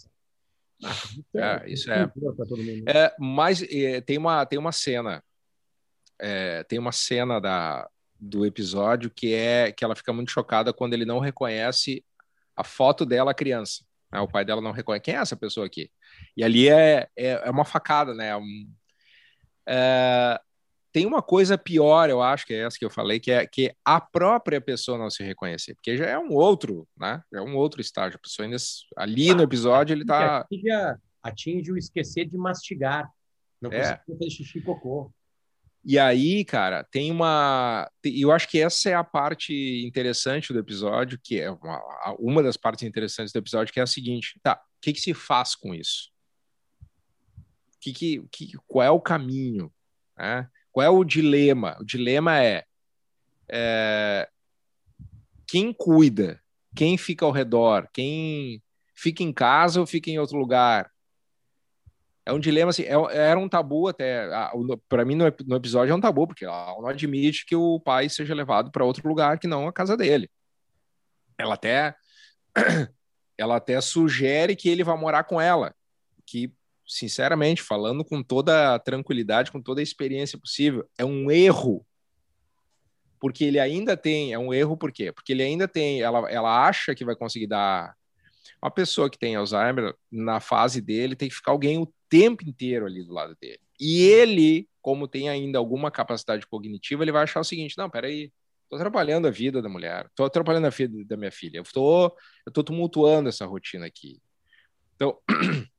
[1.66, 2.10] isso é.
[2.86, 5.22] é mas é, tem uma tem uma cena,
[6.20, 10.94] é, tem uma cena da do episódio que é que ela fica muito chocada quando
[10.94, 12.04] ele não reconhece
[12.54, 13.84] a foto dela criança.
[14.12, 14.20] Né?
[14.20, 15.90] O pai dela não reconhece quem é essa pessoa aqui.
[16.36, 18.36] E ali é, é, é uma facada, né?
[18.36, 18.72] Um,
[19.68, 20.40] é,
[20.92, 23.74] tem uma coisa pior, eu acho que é essa que eu falei, que é que
[23.84, 27.22] a própria pessoa não se reconhecer, porque já é um outro, né?
[27.32, 28.18] É um outro estágio.
[28.18, 28.58] A pessoa ainda
[28.96, 30.68] ali no episódio ele tá atinge,
[31.22, 33.10] atinge o esquecer de mastigar,
[33.60, 33.78] não é.
[33.78, 35.10] consegue fazer xixi e cocô.
[35.84, 37.90] E aí, cara, tem uma.
[38.04, 39.52] Eu acho que essa é a parte
[39.84, 41.82] interessante do episódio, que é uma,
[42.18, 45.12] uma das partes interessantes do episódio, que é a seguinte: tá, o que, que se
[45.12, 46.12] faz com isso?
[47.80, 49.72] Que, que, que, qual é o caminho?
[50.16, 50.48] Né?
[50.72, 51.76] Qual é o dilema?
[51.80, 52.64] O dilema é,
[53.48, 54.28] é
[55.46, 56.40] quem cuida,
[56.74, 58.62] quem fica ao redor, quem
[58.94, 60.90] fica em casa ou fica em outro lugar,
[62.24, 64.28] é um dilema assim, é, era um tabu até,
[64.88, 68.08] para mim no, no, episódio é um tabu, porque ela não admite que o pai
[68.08, 70.30] seja levado para outro lugar que não a casa dele.
[71.36, 71.94] Ela até
[73.36, 75.74] ela até sugere que ele vá morar com ela,
[76.24, 76.52] que
[76.92, 81.86] sinceramente, falando com toda a tranquilidade, com toda a experiência possível, é um erro.
[83.18, 85.12] Porque ele ainda tem, é um erro por quê?
[85.12, 87.94] Porque ele ainda tem, ela, ela acha que vai conseguir dar
[88.60, 92.86] uma pessoa que tem Alzheimer, na fase dele, tem que ficar alguém o tempo inteiro
[92.86, 93.60] ali do lado dele.
[93.80, 98.30] E ele, como tem ainda alguma capacidade cognitiva, ele vai achar o seguinte: não, peraí,
[98.62, 102.14] estou atrapalhando a vida da mulher, estou atrapalhando a vida da minha filha, eu estou
[102.46, 104.20] eu tô tumultuando essa rotina aqui.
[104.94, 105.18] Então,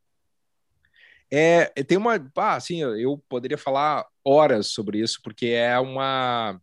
[1.35, 2.31] é, tem uma.
[2.35, 6.61] Assim, eu poderia falar horas sobre isso, porque é uma.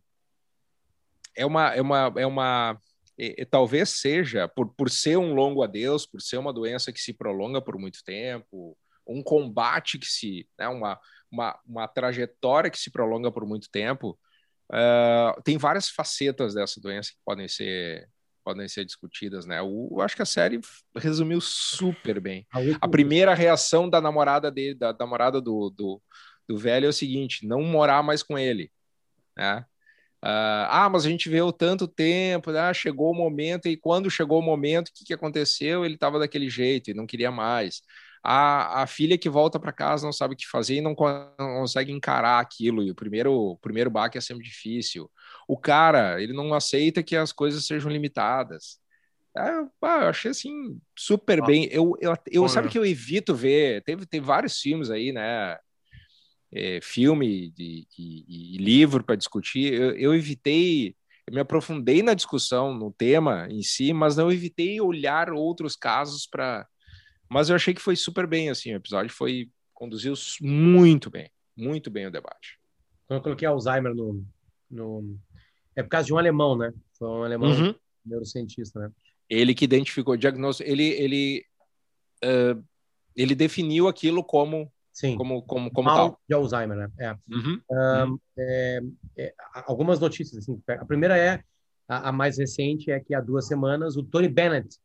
[1.35, 2.81] É uma, é uma, é uma
[3.17, 6.99] e, e, talvez seja por, por ser um longo adeus, por ser uma doença que
[6.99, 12.79] se prolonga por muito tempo, um combate que se, né, uma, uma, uma trajetória que
[12.79, 14.17] se prolonga por muito tempo,
[14.71, 18.09] uh, tem várias facetas dessa doença que podem ser
[18.43, 19.59] podem ser discutidas, né?
[19.59, 20.59] Eu acho que a série
[20.95, 22.45] resumiu super bem.
[22.79, 26.01] A primeira reação da namorada dele, da, da namorada do, do,
[26.47, 28.71] do velho é o seguinte: não morar mais com ele,
[29.37, 29.65] né?
[30.23, 32.71] Uh, ah, mas a gente veio tanto tempo, né?
[32.75, 35.83] chegou o momento, e quando chegou o momento, o que, que aconteceu?
[35.83, 37.81] Ele estava daquele jeito e não queria mais
[38.23, 40.95] a, a filha que volta para casa não sabe o que fazer e não,
[41.39, 45.09] não, consegue encarar aquilo, e o primeiro, o primeiro baque é sempre difícil.
[45.47, 48.79] O cara, ele não aceita que as coisas sejam limitadas.
[49.37, 51.67] É, eu achei assim super ah, bem.
[51.71, 53.83] Eu, eu, eu sabe que eu evito ver.
[53.83, 55.57] Teve, teve vários filmes aí, né?
[56.53, 59.73] É, filme de, e, e livro para discutir.
[59.73, 60.95] Eu, eu evitei
[61.27, 66.25] eu me aprofundei na discussão, no tema em si, mas não evitei olhar outros casos
[66.25, 66.67] para
[67.31, 71.89] mas eu achei que foi super bem, assim, o episódio foi conduziu muito bem, muito
[71.89, 72.59] bem o debate.
[73.07, 74.25] Quando eu coloquei Alzheimer no,
[74.69, 75.17] no...
[75.75, 76.73] É por causa de um alemão, né?
[76.97, 77.75] Foi um alemão uhum.
[78.05, 78.91] neurocientista, né?
[79.29, 81.45] Ele que identificou o diagnóstico, ele, ele,
[82.23, 82.61] uh,
[83.15, 85.15] ele definiu aquilo como Sim.
[85.15, 86.21] Como, como, como Mal tal.
[86.27, 86.91] de Alzheimer, né?
[86.99, 87.11] É.
[87.33, 87.61] Uhum.
[87.71, 88.81] Um, é,
[89.17, 89.33] é,
[89.65, 90.61] algumas notícias, assim.
[90.67, 91.41] A primeira é,
[91.87, 94.77] a, a, mais recente é que há duas semanas o Tony Bennett,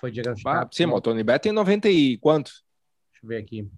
[0.00, 0.66] foi diagnosticado.
[0.66, 2.50] Ah, sim, o Tony Bennett tem 90 e quanto?
[3.12, 3.70] Deixa eu ver aqui.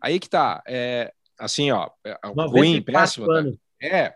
[0.00, 0.62] Aí que tá.
[0.66, 1.90] É, assim, ó.
[2.04, 2.16] É,
[2.48, 3.26] ruim, péssimo.
[3.26, 3.44] Tá?
[3.80, 4.14] É.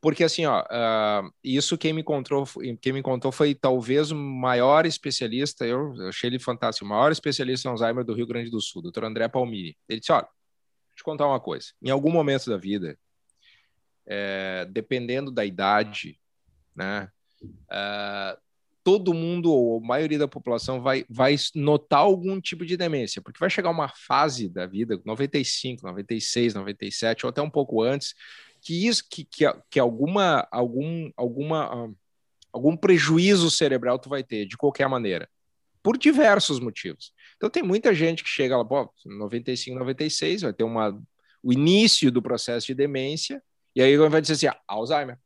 [0.00, 2.44] Porque assim, ó, uh, isso quem me encontrou,
[2.80, 7.68] quem me contou foi talvez o maior especialista, eu, achei ele fantástico, o maior especialista
[7.68, 9.76] em Alzheimer do Rio Grande do Sul, doutor André Palmini.
[9.86, 11.68] Ele disse: olha, deixa eu te contar uma coisa.
[11.82, 12.98] Em algum momento da vida,
[14.06, 16.18] é, dependendo da idade,
[16.74, 17.10] né,
[17.42, 18.40] uh,
[18.82, 23.38] todo mundo, ou a maioria da população, vai, vai notar algum tipo de demência, porque
[23.38, 28.14] vai chegar uma fase da vida, 95, 96, 97, ou até um pouco antes,
[28.60, 31.96] que isso que, que, que alguma algum alguma uh,
[32.52, 35.28] algum prejuízo cerebral tu vai ter de qualquer maneira
[35.82, 40.64] por diversos motivos então tem muita gente que chega lá pô 95 96 vai ter
[40.64, 41.00] uma
[41.42, 43.42] o início do processo de demência
[43.74, 45.18] e aí vai dizer assim ah, Alzheimer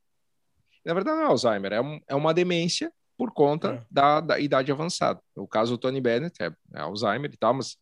[0.84, 3.86] na verdade não é Alzheimer é, um, é uma demência por conta é.
[3.90, 5.20] da, da, idade avançada.
[5.36, 7.76] O caso do Tony Bennett é, é, Alzheimer e tal, mas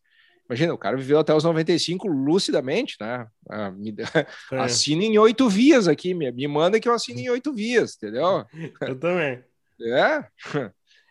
[0.47, 3.27] imagina, o cara viveu até os 95 lucidamente, né?
[3.49, 3.95] Ah, me,
[4.51, 4.57] é.
[4.59, 8.45] Assina em oito vias aqui, me, me manda que eu assine em oito vias, entendeu?
[8.81, 9.43] Eu também.
[9.81, 10.25] É?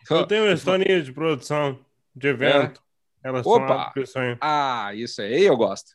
[0.09, 1.79] Eu tenho uma historinha de produção.
[2.15, 2.81] de evento.
[3.23, 3.31] É.
[3.31, 3.93] Opa!
[4.41, 5.91] Ah, isso aí eu gosto.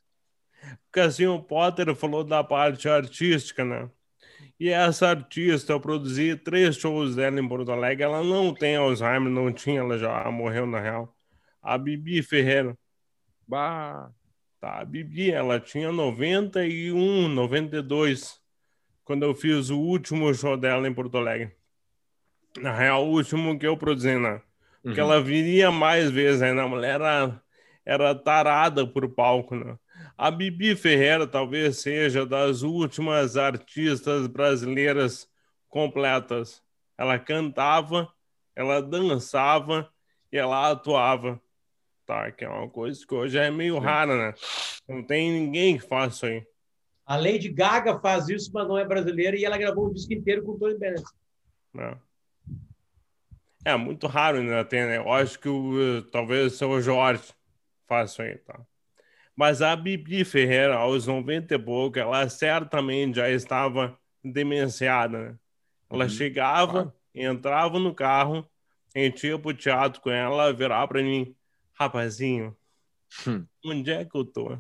[0.87, 3.91] Porque assim, o Potter falou da parte artística, né?
[4.59, 8.05] E essa artista, eu produzi três shows dela em Porto Alegre.
[8.05, 11.15] Ela não tem Alzheimer, não tinha, ela já morreu na real.
[11.63, 12.77] A Bibi Ferreira.
[13.49, 14.13] Bah.
[14.61, 18.39] Tá, a Bibi, ela tinha 91, 92,
[19.05, 21.57] quando eu fiz o último show dela em Porto Alegre.
[22.59, 24.43] Na real, o último que eu produzi, né?
[24.83, 25.07] Porque uhum.
[25.07, 26.51] ela viria mais vezes, né?
[26.51, 27.41] A mulher era,
[27.87, 29.79] era tarada por palco, né?
[30.17, 35.29] A Bibi Ferreira talvez seja das últimas artistas brasileiras
[35.69, 36.61] completas.
[36.99, 38.13] Ela cantava,
[38.57, 39.89] ela dançava
[40.33, 41.41] e ela atuava.
[42.09, 44.35] Tá, que é uma coisa que hoje é meio rara, né?
[44.89, 46.47] Não tem ninguém que faça isso aí.
[47.05, 50.43] A Lady Gaga faz isso, mas não é brasileira, e ela gravou o disco inteiro
[50.43, 51.05] com o Tony Bennett.
[51.77, 51.97] É.
[53.73, 54.97] é muito raro ainda tem, né?
[54.97, 57.25] Eu acho que o, talvez o seu Jorge
[57.87, 58.59] faça isso aí, tá?
[59.37, 65.19] Mas a Bibi Ferreira, aos 90 e pouco, ela certamente já estava demenciada.
[65.19, 65.39] Né?
[65.91, 66.11] Ela uhum.
[66.11, 68.49] chegava, entrava no carro,
[68.97, 71.37] a gente ia pro teatro com ela, virar para mim,
[71.79, 72.57] rapazinho,
[73.27, 73.47] hum.
[73.65, 74.59] onde é que eu tô?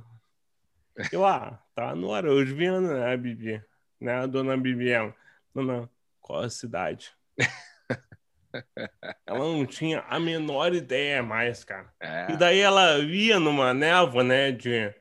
[1.12, 3.62] Eu, ah, tá no Araújo Viana, né, Bibi?
[4.00, 5.14] Né, a dona Bibi, ela,
[5.52, 7.12] dona, qual a cidade?
[9.26, 11.92] ela não tinha a menor ideia mais, cara.
[11.98, 12.32] É.
[12.32, 14.94] E daí ela via numa névoa, né, de,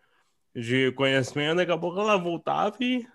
[0.56, 3.08] de conhecimento, daqui a pouco ela voltava e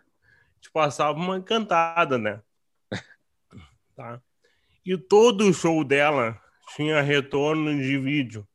[0.60, 2.40] te passava uma cantada, né?
[3.96, 4.22] tá?
[4.86, 6.40] E todo o show dela
[6.76, 8.46] tinha retorno de vídeo,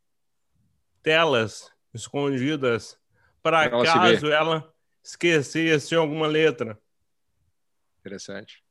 [1.10, 3.00] telas escondidas,
[3.42, 6.78] para caso ela esquecesse alguma letra.
[8.00, 8.68] Interessante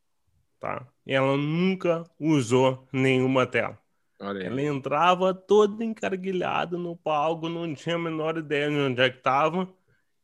[0.61, 0.87] tá?
[1.07, 3.79] E ela nunca usou nenhuma tela.
[4.19, 9.19] Ela entrava toda encarguilhada no palco, não tinha a menor ideia de onde é que
[9.19, 9.69] estava.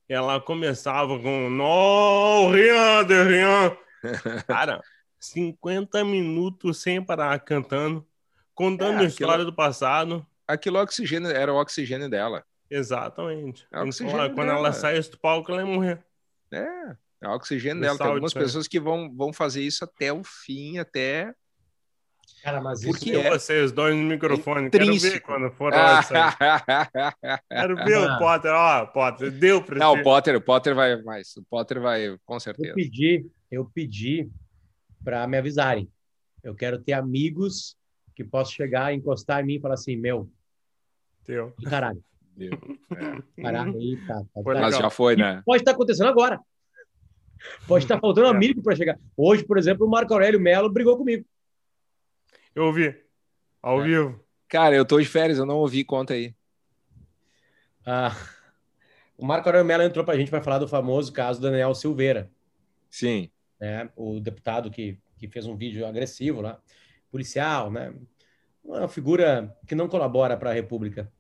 [0.08, 3.76] Ela começava com No, Rian, de Rian.
[4.46, 4.80] Cara,
[5.20, 8.06] 50 minutos sem parar cantando,
[8.54, 10.26] contando é, a história do passado.
[10.52, 12.44] Aquilo oxigênio, era o oxigênio dela.
[12.70, 13.66] Exatamente.
[13.72, 14.58] É oxigênio quando dela.
[14.58, 16.04] ela saísse do palco, ela ia morrer.
[16.50, 17.98] É, é o oxigênio dela.
[17.98, 21.34] Tem algumas pessoas que vão, vão fazer isso até o fim, até.
[22.42, 24.68] Cara, mas Porque isso é vocês dois no microfone.
[24.68, 26.02] Quero ver quando for a
[27.48, 28.50] Quero ver o Potter.
[28.52, 31.36] Ó, Potter, deu pra Não, o Potter, o Potter vai mais.
[31.36, 32.70] O Potter vai, com certeza.
[32.70, 34.28] Eu pedi, eu pedi
[35.04, 35.88] para me avisarem.
[36.42, 37.76] Eu quero ter amigos
[38.14, 40.28] que possam chegar, encostar em mim e falar assim, meu.
[41.24, 41.54] Teu.
[41.68, 42.02] Caralho.
[42.36, 42.52] Deu.
[42.90, 43.42] É.
[43.42, 45.42] Caralho, aí, tá, tá, Mas já foi, né?
[45.44, 46.40] pode estar acontecendo agora.
[47.66, 48.34] Pode estar faltando um é.
[48.34, 48.98] amigo para chegar.
[49.16, 51.24] Hoje, por exemplo, o Marco Aurélio Melo brigou comigo.
[52.54, 52.94] Eu ouvi.
[53.60, 53.84] Ao é.
[53.84, 54.24] vivo.
[54.48, 56.34] Cara, eu tô de férias, eu não ouvi, conta aí.
[57.84, 58.14] Ah,
[59.16, 61.74] o Marco Aurélio Mello entrou para a gente para falar do famoso caso do Daniel
[61.74, 62.30] Silveira.
[62.90, 63.30] Sim.
[63.60, 63.88] Né?
[63.96, 66.60] O deputado que, que fez um vídeo agressivo lá,
[67.10, 67.94] policial, né?
[68.64, 71.10] Uma figura que não colabora para a República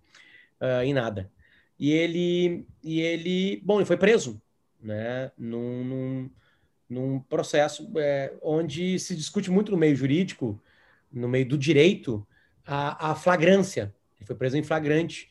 [0.60, 1.30] uh, em nada.
[1.78, 4.40] E ele, e ele, bom, ele foi preso
[4.82, 6.30] né, num, num,
[6.88, 10.62] num processo é, onde se discute muito no meio jurídico,
[11.10, 12.26] no meio do direito,
[12.66, 13.94] a, a flagrância.
[14.18, 15.30] Ele foi preso em flagrante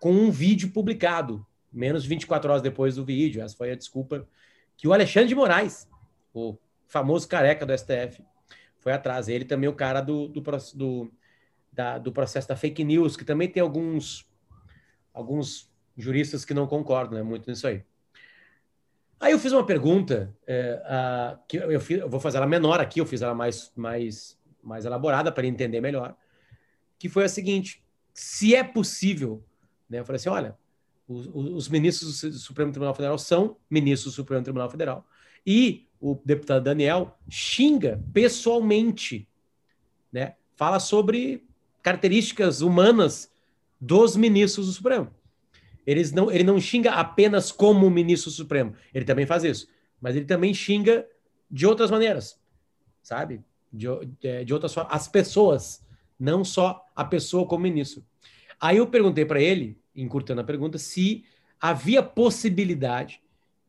[0.00, 3.42] com um vídeo publicado, menos de 24 horas depois do vídeo.
[3.42, 4.26] Essa foi a desculpa
[4.76, 5.88] que o Alexandre de Moraes,
[6.32, 8.24] o famoso careca do STF,
[8.78, 9.28] foi atrás.
[9.28, 10.40] Ele também é o cara do, do,
[10.74, 11.12] do,
[11.72, 14.28] da, do processo da fake news, que também tem alguns,
[15.12, 17.84] alguns juristas que não concordam né, muito nisso aí.
[19.20, 22.80] Aí eu fiz uma pergunta, é, a, que eu, fiz, eu, vou fazer ela menor
[22.80, 26.16] aqui, eu fiz ela mais, mais, mais elaborada para entender melhor,
[26.98, 29.44] que foi a seguinte: se é possível,
[29.88, 30.56] né, eu falei assim, olha,
[31.06, 35.06] os, os ministros do Supremo Tribunal Federal são ministros do Supremo Tribunal Federal.
[35.46, 39.28] E o deputado Daniel xinga pessoalmente,
[40.10, 41.46] né, fala sobre
[41.82, 43.30] características humanas
[43.80, 45.10] dos ministros do Supremo.
[45.86, 49.66] Eles não, ele não xinga apenas como ministro supremo, ele também faz isso,
[50.00, 51.06] mas ele também xinga
[51.50, 52.38] de outras maneiras,
[53.02, 53.42] sabe?
[53.72, 53.86] De,
[54.20, 55.84] de, de outras formas, as pessoas,
[56.18, 58.04] não só a pessoa como ministro.
[58.60, 61.24] Aí eu perguntei para ele, encurtando a pergunta, se
[61.60, 63.20] havia possibilidade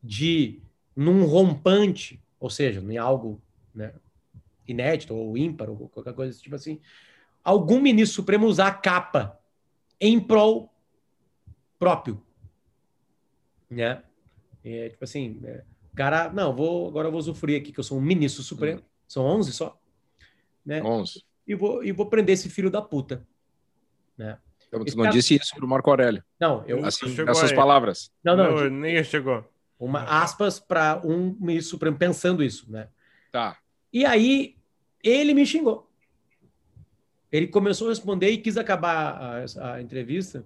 [0.03, 0.61] de,
[0.95, 3.41] num rompante, ou seja, em algo
[3.73, 3.93] né,
[4.67, 6.79] inédito ou ímpar, ou qualquer coisa tipo assim,
[7.43, 9.39] algum ministro supremo usar a capa
[9.99, 10.73] em prol
[11.77, 12.21] próprio.
[13.69, 14.03] Né?
[14.63, 15.63] É, tipo assim, é,
[15.95, 18.79] cara, não, vou, agora eu vou usufruir aqui que eu sou um ministro supremo.
[18.79, 18.85] Hum.
[19.07, 19.79] São 11 só.
[20.65, 20.81] Né?
[20.81, 21.23] 11.
[21.47, 23.25] E vou, e vou prender esse filho da puta.
[24.17, 24.37] Né?
[24.67, 25.15] Então, tu não cara...
[25.15, 26.23] disse isso para o Marco Aurélio.
[26.39, 26.85] Não, eu.
[26.85, 28.09] Assim, essas palavras.
[28.23, 28.51] Não, não.
[28.51, 29.43] não nem chegou.
[29.77, 32.87] Uma aspas para um ministro supremo pensando isso, né?
[33.31, 33.57] Tá.
[33.91, 34.55] E aí
[35.03, 35.90] ele me xingou.
[37.31, 40.43] Ele começou a responder e quis acabar a, a entrevista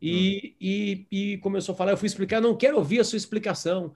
[0.00, 0.56] e, hum.
[0.60, 1.92] e, e, começou a falar.
[1.92, 3.94] Eu fui explicar, não quero ouvir a sua explicação.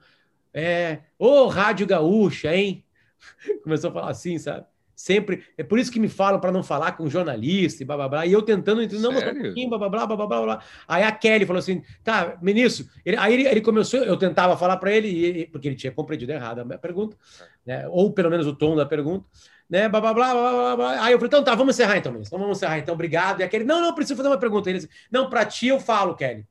[0.53, 2.83] É, ô, oh, Rádio Gaúcha, hein?
[3.63, 4.65] começou a falar assim, sabe?
[4.95, 5.43] Sempre.
[5.55, 8.25] É por isso que me falam para não falar com jornalista e blá blá blá.
[8.25, 10.63] E eu tentando entender, não, mas um pouquinho, blá blá blá blá blá blá.
[10.87, 12.87] Aí a Kelly falou assim: tá, ministro.
[13.05, 16.61] Ele, aí ele, ele, começou, eu tentava falar para ele, porque ele tinha compreendido errado
[16.61, 17.15] a pergunta,
[17.63, 17.87] né?
[17.89, 19.23] ou pelo menos o tom da pergunta,
[19.69, 19.89] né?
[19.89, 21.03] Blá blá blá blá blá.
[21.03, 22.15] Aí eu falei: então tá, vamos encerrar então.
[22.15, 23.41] Então vamos encerrar então, obrigado.
[23.41, 24.69] E a Kelly: não, não, preciso fazer uma pergunta.
[24.69, 26.45] Ele disse: não, para ti eu falo, Kelly.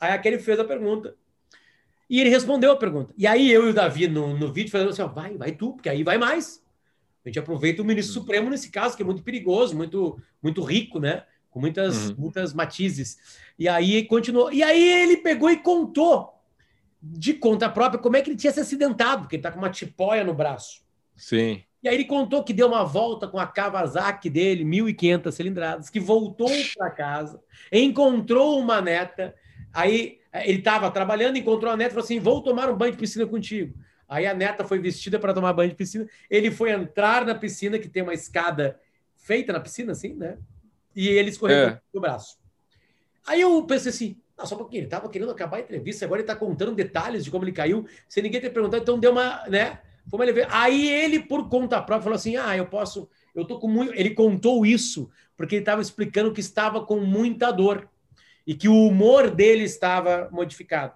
[0.00, 1.14] Aí a Kelly fez a pergunta.
[2.08, 3.14] E ele respondeu a pergunta.
[3.16, 5.72] E aí eu e o Davi no, no vídeo falando assim: ó, vai, vai tu,
[5.72, 6.62] porque aí vai mais.
[7.24, 8.20] A gente aproveita o ministro uhum.
[8.22, 11.24] Supremo nesse caso, que é muito perigoso, muito, muito rico, né?
[11.50, 12.16] Com muitas, uhum.
[12.18, 13.16] muitas matizes.
[13.58, 14.52] E aí continuou.
[14.52, 16.32] E aí ele pegou e contou
[17.00, 19.70] de conta própria como é que ele tinha se acidentado, porque ele tá com uma
[19.70, 20.82] tipóia no braço.
[21.16, 21.62] Sim.
[21.82, 25.98] E aí ele contou que deu uma volta com a Kawasaki dele, 1.500 cilindradas, que
[25.98, 27.42] voltou para casa,
[27.72, 29.34] encontrou uma neta,
[29.72, 32.98] aí ele estava trabalhando, encontrou a neta e falou assim, vou tomar um banho de
[32.98, 33.76] piscina contigo.
[34.08, 36.06] Aí a neta foi vestida para tomar banho de piscina.
[36.30, 38.78] Ele foi entrar na piscina, que tem uma escada
[39.16, 40.38] feita na piscina, assim, né?
[40.94, 41.80] E ele escorregou é.
[41.92, 42.38] no braço.
[43.26, 46.30] Aí eu pensei assim, não, só porque ele estava querendo acabar a entrevista, agora ele
[46.30, 49.80] está contando detalhes de como ele caiu, sem ninguém ter perguntado, então deu uma, né?
[50.10, 50.46] Como ele.
[50.50, 53.94] Aí ele, por conta própria, falou assim: ah, eu posso, eu tô com muito.
[53.94, 57.88] Ele contou isso porque ele estava explicando que estava com muita dor
[58.46, 60.94] e que o humor dele estava modificado.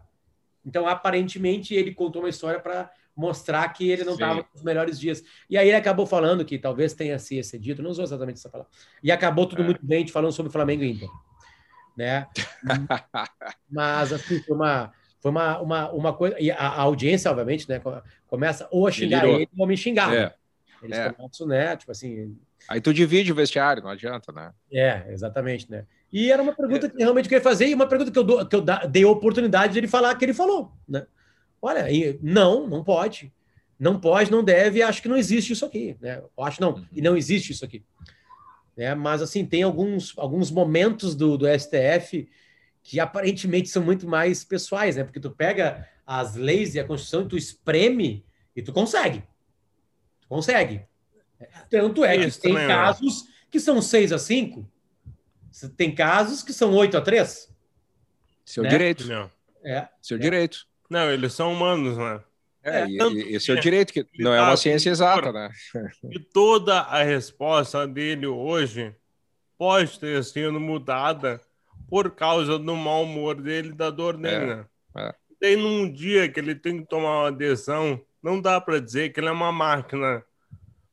[0.65, 5.23] Então, aparentemente, ele contou uma história para mostrar que ele não estava nos melhores dias.
[5.49, 8.71] E aí ele acabou falando que talvez tenha se excedido, não usou exatamente essa palavra.
[9.03, 9.65] E acabou tudo é.
[9.65, 11.09] muito bem, falando sobre Flamengo e Inter.
[11.97, 12.27] Né?
[13.71, 16.37] Mas, assim, foi uma, foi uma, uma, uma coisa.
[16.39, 17.81] E a, a audiência, obviamente, né,
[18.27, 19.41] começa ou a xingar Delirou.
[19.41, 20.15] ele ou a me xingar.
[20.15, 20.21] É.
[20.21, 20.33] Né?
[20.83, 21.13] Eles é.
[21.13, 21.77] começam, né?
[21.77, 22.37] Tipo assim.
[22.69, 24.53] Aí tu divide o vestiário, não adianta, né?
[24.73, 25.87] É, exatamente, né?
[26.13, 28.47] E era uma pergunta que realmente eu queria fazer, e uma pergunta que eu, dou,
[28.47, 31.07] que eu dei a oportunidade de ele falar que ele falou, né?
[31.61, 31.87] Olha,
[32.23, 33.33] não, não pode.
[33.79, 35.97] Não pode, não deve, acho que não existe isso aqui.
[36.01, 36.19] Né?
[36.19, 37.85] Eu acho não, e não existe isso aqui.
[38.77, 42.29] É, mas, assim, tem alguns, alguns momentos do, do STF
[42.87, 45.03] que aparentemente são muito mais pessoais, né?
[45.03, 49.25] Porque tu pega as leis e a Constituição e tu espreme e tu consegue.
[50.21, 50.83] Tu consegue.
[51.69, 52.69] Tanto é que tem é.
[52.69, 54.71] casos que são 6 a 5,
[55.77, 57.53] tem casos que são 8 a 3.
[58.45, 58.69] Seu né?
[58.69, 59.09] direito.
[59.09, 59.29] Não.
[59.65, 59.89] É.
[60.01, 60.21] Seu é.
[60.21, 60.65] direito.
[60.89, 62.23] Não, eles são humanos, né?
[62.63, 65.51] É, é e, esse é o direito, que não é uma ciência exata, né?
[66.09, 68.95] E toda a resposta dele hoje
[69.59, 71.41] pode ter sido mudada
[71.89, 74.67] por causa do mau humor dele e da dor dele, é, né?
[74.97, 75.15] É.
[75.39, 79.21] Tem num dia que ele tem que tomar uma decisão, não dá para dizer que
[79.21, 80.25] ele é uma máquina,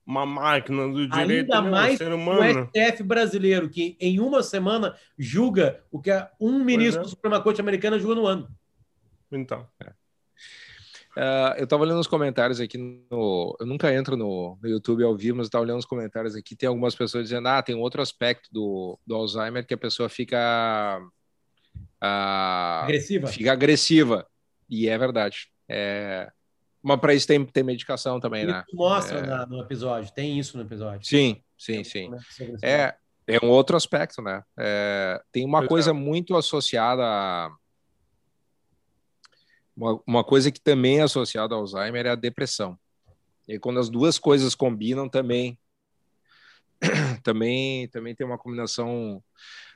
[0.06, 2.64] uma máquina do direito Ainda mais ser humano.
[2.64, 7.04] o STF brasileiro, que em uma semana julga o que um ministro é.
[7.04, 8.48] da Suprema Corte Americana julga no ano.
[9.32, 9.68] Então.
[9.82, 9.92] É.
[11.16, 13.56] Uh, eu estava olhando os comentários aqui no.
[13.60, 16.56] Eu nunca entro no, no YouTube ao vivo, mas estava olhando os comentários aqui.
[16.56, 20.10] Tem algumas pessoas dizendo: ah, tem um outro aspecto do, do Alzheimer que a pessoa
[20.10, 21.00] fica.
[22.02, 23.28] Uh, agressiva.
[23.28, 24.28] Fica agressiva.
[24.68, 25.50] E é verdade.
[25.70, 26.32] É...
[26.82, 28.64] Mas para isso tem, tem medicação também, né?
[28.74, 29.26] Mostra é...
[29.26, 31.08] na, no episódio, tem isso no episódio.
[31.08, 32.10] Sim, sim, sim.
[32.62, 32.96] É,
[33.28, 34.44] é um outro aspecto, né?
[34.60, 37.52] É, tem uma coisa muito associada a
[39.76, 42.78] uma, uma coisa que também é associada ao Alzheimer é a depressão.
[43.48, 45.58] E quando as duas coisas combinam, também
[47.24, 49.24] também também tem uma combinação.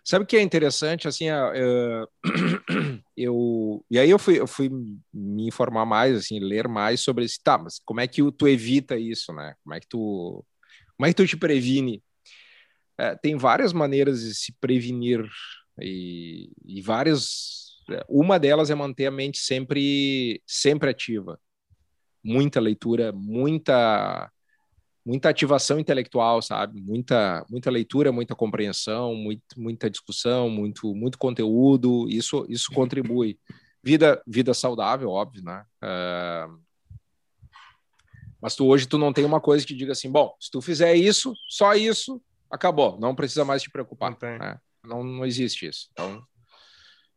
[0.03, 1.07] Sabe o que é interessante?
[1.07, 1.25] Assim,
[3.15, 4.69] eu e aí eu fui, eu fui
[5.13, 7.41] me informar mais, assim, ler mais sobre esse.
[7.43, 9.53] Tá, mas como é que tu evita isso, né?
[9.63, 10.45] Como é que tu
[10.95, 12.01] como é que tu te previne?
[12.97, 15.23] É, tem várias maneiras de se prevenir
[15.79, 17.66] e, e várias
[18.07, 21.39] uma delas é manter a mente sempre, sempre ativa.
[22.23, 24.31] Muita leitura, muita
[25.05, 26.81] muita ativação intelectual, sabe?
[26.81, 32.07] Muita muita leitura, muita compreensão, muito, muita discussão, muito muito conteúdo.
[32.09, 33.39] Isso isso contribui.
[33.83, 35.63] Vida vida saudável, óbvio, né?
[35.81, 36.59] Uh,
[38.41, 40.93] mas tu hoje tu não tem uma coisa que diga assim, bom, se tu fizer
[40.95, 42.21] isso, só isso,
[42.51, 44.11] acabou, não precisa mais te preocupar.
[44.21, 44.59] Não, né?
[44.83, 45.87] não, não existe isso.
[45.93, 46.21] Então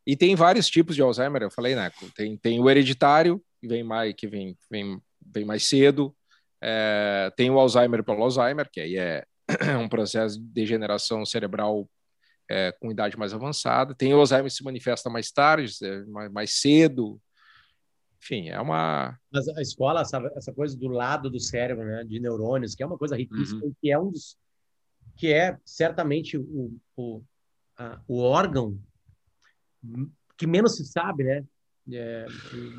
[0.05, 1.91] e tem vários tipos de Alzheimer, eu falei, né?
[2.15, 5.01] Tem, tem o hereditário, que vem mais, que vem, vem,
[5.33, 6.15] vem mais cedo.
[6.61, 9.25] É, tem o Alzheimer pelo Alzheimer, que aí é
[9.79, 11.87] um processo de degeneração cerebral
[12.49, 13.93] é, com idade mais avançada.
[13.93, 17.21] Tem o Alzheimer que se manifesta mais tarde, é, mais, mais cedo.
[18.21, 19.17] Enfim, é uma.
[19.31, 22.85] Mas a escola, sabe, essa coisa do lado do cérebro, né, de neurônios, que é
[22.85, 23.73] uma coisa riquíssima, uhum.
[23.79, 24.37] que é um dos.
[25.15, 27.23] que é certamente o, o,
[27.77, 28.79] a, o órgão
[30.37, 31.45] que menos se sabe, né?
[31.91, 32.25] É,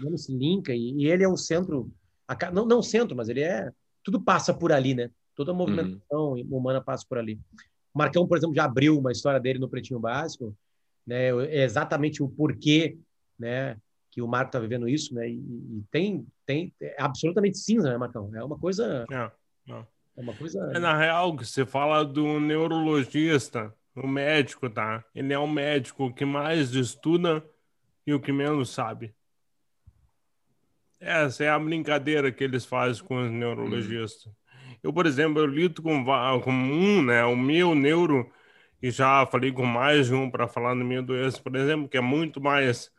[0.02, 1.92] menos se linka, e, e, ele é o centro.
[2.26, 3.70] A, não, não centro, mas ele é.
[4.02, 5.10] Tudo passa por ali, né?
[5.34, 6.46] Toda a movimentação uhum.
[6.50, 7.38] humana passa por ali.
[7.94, 10.56] O Marcão, por exemplo, já abriu uma história dele no Pretinho Básico,
[11.06, 11.28] né?
[11.46, 12.98] É exatamente o porquê,
[13.38, 13.76] né?
[14.10, 15.28] Que o Marco está vivendo isso, né?
[15.28, 18.30] E, e, tem, tem é absolutamente cinza, né, Marcão?
[18.34, 19.06] É uma coisa.
[19.10, 19.14] É,
[19.72, 19.84] é.
[20.16, 20.58] é uma coisa.
[20.74, 25.04] É, na real, que você fala do neurologista, o médico, tá?
[25.14, 27.44] Ele é o médico que mais estuda
[28.06, 29.14] e o que menos sabe.
[31.00, 34.32] Essa é a brincadeira que eles fazem com os neurologistas.
[34.82, 38.30] Eu, por exemplo, eu lido com, com um, né, o meu neuro,
[38.82, 41.96] e já falei com mais de um para falar da minha doença, por exemplo, que
[41.96, 42.90] é muito mais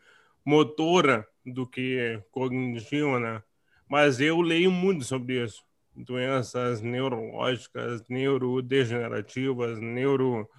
[0.45, 3.43] motora do que cognitiva, né?
[3.87, 5.63] Mas eu leio muito sobre isso.
[5.95, 10.49] Doenças neurológicas, neurodegenerativas, neuro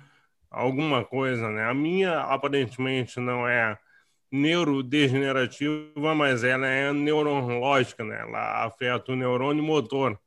[0.55, 1.65] alguma coisa, né?
[1.65, 3.79] A minha aparentemente não é
[4.31, 8.21] neurodegenerativa, mas ela é neurológica, né?
[8.21, 10.19] Ela afeta o neurônio motor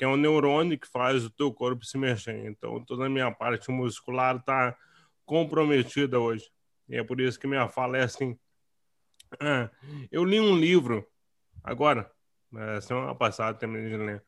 [0.00, 2.46] que é um neurônio que faz o teu corpo se mexer.
[2.46, 4.74] Então, toda a minha parte muscular está
[5.26, 6.50] comprometida hoje.
[6.88, 8.34] E é por isso que minha fala é assim.
[9.38, 9.68] Ah,
[10.10, 11.06] eu li um livro
[11.62, 12.10] agora,
[12.56, 14.24] é, semana passada, terminei de ler,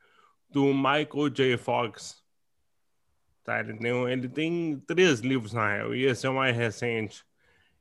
[0.50, 1.56] do Michael J.
[1.56, 2.21] Fox.
[3.44, 7.24] Tá, ele, tem, ele tem três livros na real, e esse é o mais recente.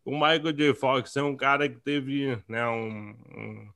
[0.04, 0.74] O Michael J.
[0.74, 3.70] Fox é um cara que teve né, um, um,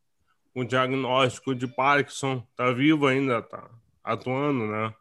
[0.55, 3.69] um diagnóstico de Parkinson, tá vivo ainda, tá,
[4.03, 4.93] atuando, né?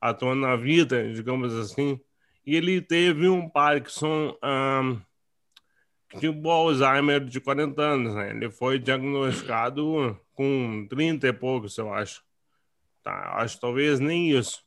[0.00, 2.00] Atuando na vida, digamos assim.
[2.44, 5.00] E ele teve um Parkinson um,
[6.18, 8.30] tipo Alzheimer de 40 anos, né?
[8.30, 12.22] Ele foi diagnosticado com 30 e poucos, eu acho.
[13.02, 14.64] Tá, acho talvez nem isso.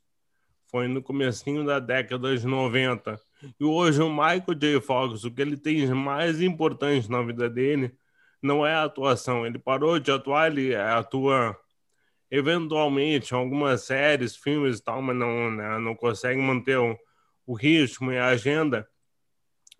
[0.69, 3.19] Foi no comecinho da década de 90.
[3.59, 4.81] E hoje o Michael J.
[4.81, 7.95] Fox, o que ele tem mais importante na vida dele
[8.41, 9.45] não é a atuação.
[9.45, 11.57] Ele parou de atuar, ele atua
[12.29, 16.97] eventualmente algumas séries, filmes e tal, mas não, né, não consegue manter o,
[17.45, 18.87] o ritmo e a agenda.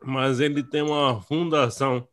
[0.01, 2.07] Mas ele tem uma fundação,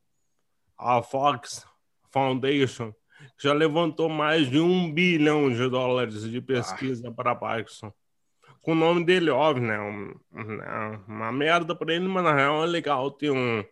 [0.76, 1.64] a Fox
[2.10, 2.92] Foundation,
[3.36, 7.12] que já levantou mais de um bilhão de dólares de pesquisa ah.
[7.12, 7.92] para Parkinson.
[8.64, 9.78] Com o nome dele, óbvio, né?
[9.78, 13.62] Um, né, uma merda para ele, mas na real é legal ter um,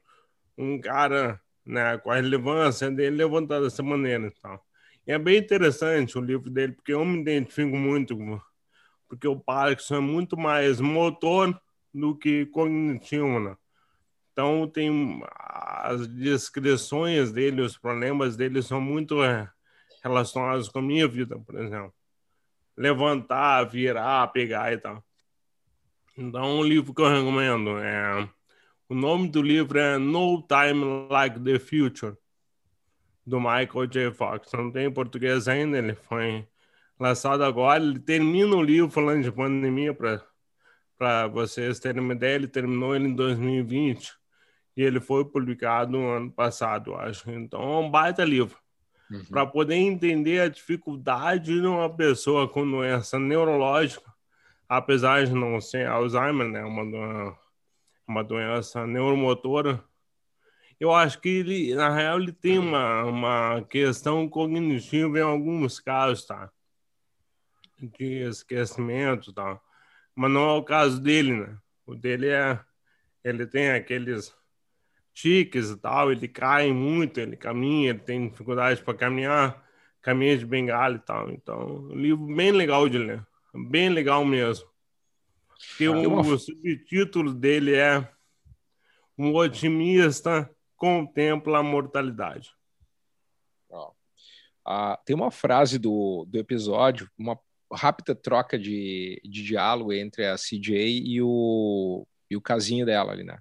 [0.59, 4.63] um cara né, com a relevância dele levantado dessa maneira e tal.
[5.07, 8.17] É bem interessante o livro dele, porque eu me identifico muito,
[9.09, 11.59] porque o Parkinson é muito mais motor
[11.93, 13.57] do que cognitivo, né?
[14.33, 19.51] Então, tem as descrições dele, os problemas dele são muito é,
[20.05, 21.95] relacionados com a minha vida, por exemplo.
[22.77, 25.05] Levantar, virar, pegar e tal.
[26.17, 28.29] Então, um livro que eu recomendo é...
[28.89, 32.15] O nome do livro é No Time Like the Future
[33.27, 34.13] do Michael J.
[34.13, 34.53] Fox.
[34.53, 36.47] Não tem em português ainda, ele foi
[36.99, 37.83] lançado agora.
[37.83, 42.35] Ele termina o livro falando de pandemia, para vocês terem uma ideia.
[42.35, 44.13] Ele terminou ele em 2020
[44.77, 47.31] e ele foi publicado no ano passado, acho.
[47.31, 48.59] Então é um baita livro.
[49.13, 49.25] Uhum.
[49.31, 54.11] Para poder entender a dificuldade de uma pessoa com doença neurológica,
[54.69, 56.65] apesar de não ser Alzheimer, né?
[56.65, 57.37] Uma,
[58.09, 59.85] uma doença neuromotora
[60.83, 66.27] eu acho que ele, na real, ele tem uma, uma questão cognitiva em alguns casos,
[66.27, 66.51] tá?
[67.79, 69.61] De esquecimento, tá?
[70.13, 71.57] Mas não é o caso dele, né?
[71.87, 72.59] O dele é,
[73.23, 74.35] ele tem aqueles
[75.13, 79.63] tiques e tal, ele cai muito, ele caminha, ele tem dificuldade para caminhar,
[80.01, 81.31] caminha de bengala e tal.
[81.31, 83.27] Então, um livro bem legal de ler,
[83.69, 84.67] bem legal mesmo.
[85.69, 88.09] Porque ah, o, o subtítulo dele é
[89.17, 92.51] Um Otimista contempla a mortalidade.
[94.65, 97.39] Ah, tem uma frase do, do episódio, uma
[97.73, 103.25] rápida troca de, de diálogo entre a CJ e o, e o casinho dela ali,
[103.25, 103.39] né?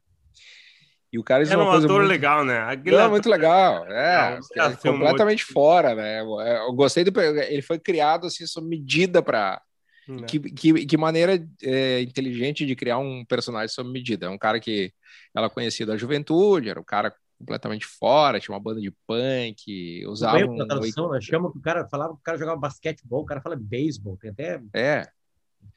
[1.12, 2.08] E o cara Era um ator muito...
[2.08, 2.60] legal, né?
[2.60, 3.12] Aquele Não, ator...
[3.12, 3.86] muito legal.
[3.88, 6.22] É, Não, é completamente fora, né?
[6.22, 7.20] Eu gostei do.
[7.20, 9.62] Ele foi criado assim, sob medida para.
[10.08, 10.26] Né.
[10.26, 14.28] Que, que, que, maneira é, inteligente de criar um personagem sob medida.
[14.28, 14.94] É um cara que
[15.36, 20.38] ela conhecia da juventude, era um cara completamente fora, tinha uma banda de punk, usava
[20.38, 20.66] um...
[20.66, 21.20] tradução, né?
[21.22, 24.32] Chama que o cara falava que o cara jogava basquetebol, o cara fala beisebol, tem
[24.32, 24.62] até...
[24.74, 25.08] É,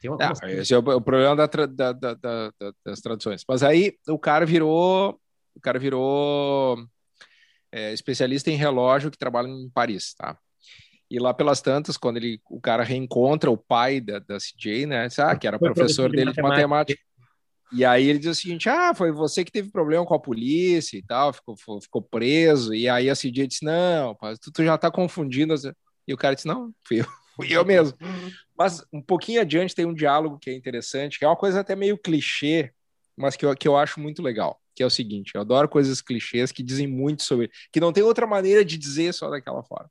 [0.03, 2.53] Não, esse é o, o problema da, da, da,
[2.85, 3.45] das traduções.
[3.49, 5.18] Mas aí o cara virou,
[5.55, 6.77] o cara virou
[7.73, 10.39] é, especialista em relógio que trabalha em Paris, tá?
[11.11, 15.09] E lá pelas tantas, quando ele, o cara reencontra o pai da, da CJ, né?
[15.19, 17.01] Ah, que era professor dele de matemática.
[17.73, 20.97] E aí ele diz o seguinte: ah, foi você que teve problema com a polícia
[20.97, 22.73] e tal, ficou, ficou preso.
[22.73, 25.55] E aí a CJ disse: não, tu, tu já tá confundindo.
[26.07, 27.99] E o cara disse: não, fui eu, fui eu mesmo.
[28.57, 31.75] Mas um pouquinho adiante tem um diálogo que é interessante, que é uma coisa até
[31.75, 32.73] meio clichê,
[33.17, 34.61] mas que eu, que eu acho muito legal.
[34.75, 37.51] Que é o seguinte: eu adoro coisas clichês que dizem muito sobre.
[37.72, 39.91] que não tem outra maneira de dizer só daquela forma.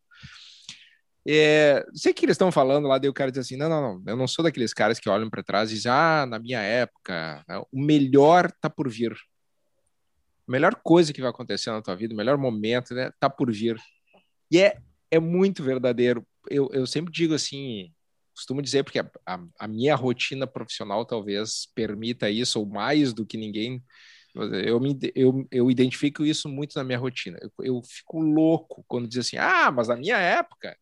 [1.25, 4.03] É, sei que eles estão falando lá, daí o cara diz assim: não, não, não,
[4.05, 7.43] eu não sou daqueles caras que olham para trás e dizem, ah, na minha época,
[7.47, 9.13] né, o melhor tá por vir.
[10.47, 13.51] A melhor coisa que vai acontecer na tua vida, o melhor momento, né, tá por
[13.51, 13.79] vir.
[14.51, 14.77] E é,
[15.09, 16.27] é muito verdadeiro.
[16.49, 17.93] Eu, eu sempre digo assim,
[18.35, 23.25] costumo dizer, porque a, a, a minha rotina profissional talvez permita isso, ou mais do
[23.25, 23.81] que ninguém.
[24.35, 27.37] Eu, me, eu, eu identifico isso muito na minha rotina.
[27.41, 30.75] Eu, eu fico louco quando diz assim: ah, mas na minha época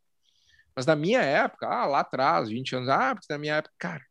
[0.75, 4.05] mas na minha época, ah, lá atrás, 20 anos, ah, porque na minha época, cara,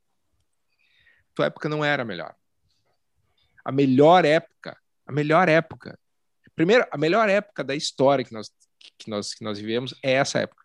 [1.35, 2.35] tua época não era melhor.
[3.65, 5.99] A melhor época, a melhor época.
[6.55, 8.51] Primeiro, a melhor época da história que nós,
[8.99, 10.63] que nós, que nós vivemos é essa época.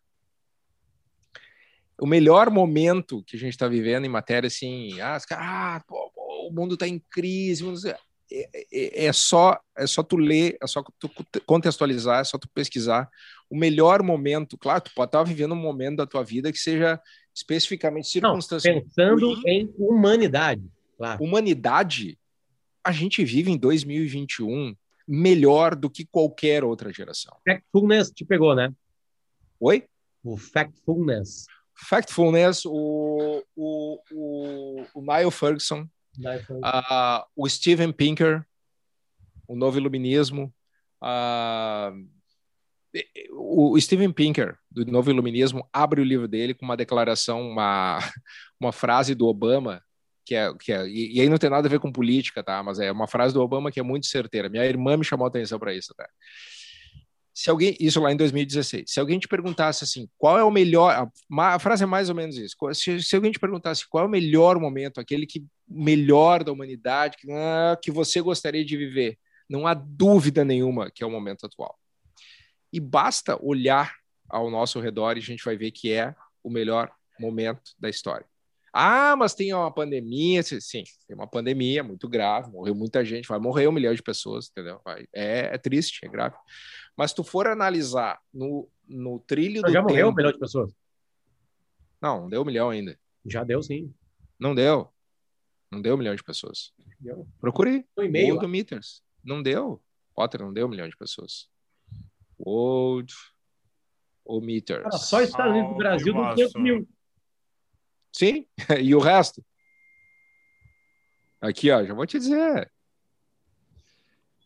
[1.98, 6.12] O melhor momento que a gente está vivendo em matéria assim, ah, ah pô,
[6.48, 7.98] o mundo está em crise, é,
[8.32, 11.10] é, é, só é só tu ler, é só tu
[11.46, 13.10] contextualizar, é só tu pesquisar
[13.50, 14.58] o melhor momento.
[14.58, 17.00] Claro, tu pode estar vivendo um momento da tua vida que seja
[17.34, 18.82] especificamente circunstancial.
[18.82, 19.42] Pensando ruim.
[19.46, 20.64] em humanidade.
[20.98, 21.24] Claro.
[21.24, 22.18] Humanidade,
[22.84, 24.76] a gente vive em 2021
[25.08, 27.36] melhor do que qualquer outra geração.
[27.46, 28.74] Factfulness te pegou, né?
[29.60, 29.84] Oi?
[30.24, 31.46] O factfulness.
[31.76, 35.88] Factfulness, o, o, o, o Niall Ferguson,
[36.20, 38.46] Uh, o Steven Pinker,
[39.48, 40.54] o Novo Iluminismo.
[41.02, 42.08] Uh,
[43.32, 48.00] o Steven Pinker, do Novo Iluminismo, abre o livro dele com uma declaração, uma,
[48.60, 49.82] uma frase do Obama,
[50.26, 52.64] que é, que é, e, aí não tem nada a ver com política, tá?
[52.64, 54.50] Mas é uma frase do Obama que é muito certeira.
[54.50, 56.10] Minha irmã me chamou a atenção para isso, tá?
[57.36, 61.12] Se alguém, isso lá em 2016, se alguém te perguntasse assim, qual é o melhor,
[61.30, 64.08] a, a frase é mais ou menos isso, se, se, alguém te perguntasse qual é
[64.08, 69.20] o melhor momento, aquele que melhor da humanidade, que, ah, que você gostaria de viver,
[69.50, 71.78] não há dúvida nenhuma que é o momento atual.
[72.72, 73.94] E basta olhar
[74.30, 78.26] ao nosso redor e a gente vai ver que é o melhor momento da história.
[78.74, 80.44] Ah, mas tem uma pandemia.
[80.44, 84.50] Sim, tem uma pandemia muito grave, morreu muita gente, vai morrer um milhão de pessoas,
[84.50, 84.82] entendeu?
[84.84, 86.36] Vai, é, é triste, é grave.
[86.98, 89.72] Mas tu for analisar no, no trilho do.
[89.72, 90.72] Já tempo, morreu um milhão de pessoas?
[92.02, 92.98] Não, não deu um milhão ainda.
[93.26, 93.94] Já deu, sim.
[94.40, 94.92] Não deu.
[95.72, 96.74] Não deu um milhão de pessoas.
[97.00, 97.28] Deu.
[97.40, 97.86] Procurei.
[97.98, 98.36] Um e-mail.
[98.36, 99.04] World Meters.
[99.24, 99.82] Não deu.
[100.14, 101.50] Potter não deu um milhão de pessoas.
[102.40, 103.14] World
[104.26, 104.84] o Meters.
[104.84, 106.90] Cara, só Estados Unidos do Brasil deu 500 mil.
[108.12, 108.48] Sim,
[108.82, 109.46] e o resto?
[111.40, 112.72] Aqui, ó, já vou te dizer.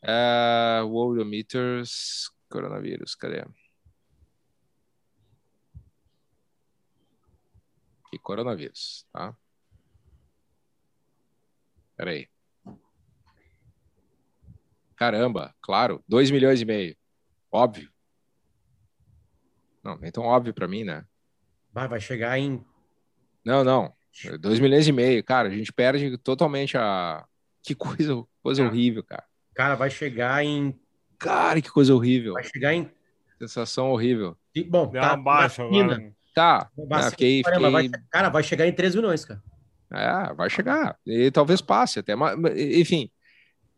[0.04, 3.40] Uh, World Meters, coronavírus, cadê?
[8.06, 9.36] Aqui, coronavírus, tá?
[11.96, 12.28] Peraí.
[14.96, 16.98] Caramba, claro, 2 milhões e meio.
[17.52, 17.92] Óbvio.
[19.84, 21.06] Não, nem tão óbvio para mim, né?
[21.72, 22.66] Vai, vai chegar em
[23.44, 23.94] não, não.
[24.40, 27.26] 2 milhões e meio, cara, a gente perde totalmente a.
[27.62, 29.26] Que coisa, coisa horrível, cara.
[29.54, 30.80] Cara, vai chegar em.
[31.20, 32.34] Cara, que coisa horrível.
[32.34, 32.90] Vai chegar em.
[33.38, 34.36] Sensação horrível.
[34.56, 36.12] E, bom, tá baixa agora.
[36.34, 36.70] Tá.
[36.78, 37.70] Vacina, fiquei, fiquei...
[37.70, 39.42] Vai, cara, vai chegar em 3 milhões, cara.
[39.92, 40.98] É, vai chegar.
[41.06, 42.16] E talvez passe até.
[42.16, 43.10] Mas, enfim,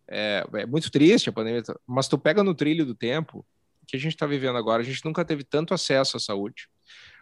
[0.08, 1.62] é, é muito triste a pandemia.
[1.86, 3.46] Mas tu pega no trilho do tempo
[3.88, 6.68] que a gente está vivendo agora, a gente nunca teve tanto acesso à saúde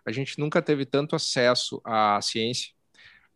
[0.06, 2.72] a gente nunca teve tanto acesso à ciência,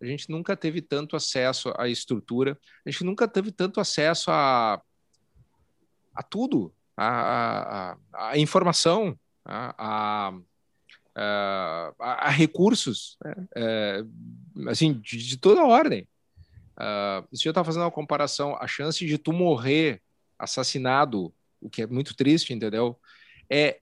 [0.02, 4.82] a gente nunca teve tanto acesso à estrutura, a gente nunca teve tanto acesso a,
[6.14, 10.34] a tudo, a, a, a informação, a,
[12.00, 13.48] a, recursos, né?
[13.56, 14.04] é,
[14.68, 16.08] assim, de, de, toda ordem.
[16.74, 20.02] Uh, se eu estava fazendo uma comparação, a chance de tu morrer
[20.40, 23.00] assassinado, o que é muito triste, entendeu?
[23.50, 23.80] É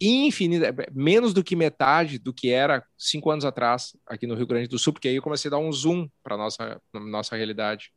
[0.00, 4.68] infinita, menos do que metade do que era cinco anos atrás aqui no Rio Grande
[4.68, 7.90] do Sul, porque aí eu comecei a dar um zoom para nossa nossa realidade.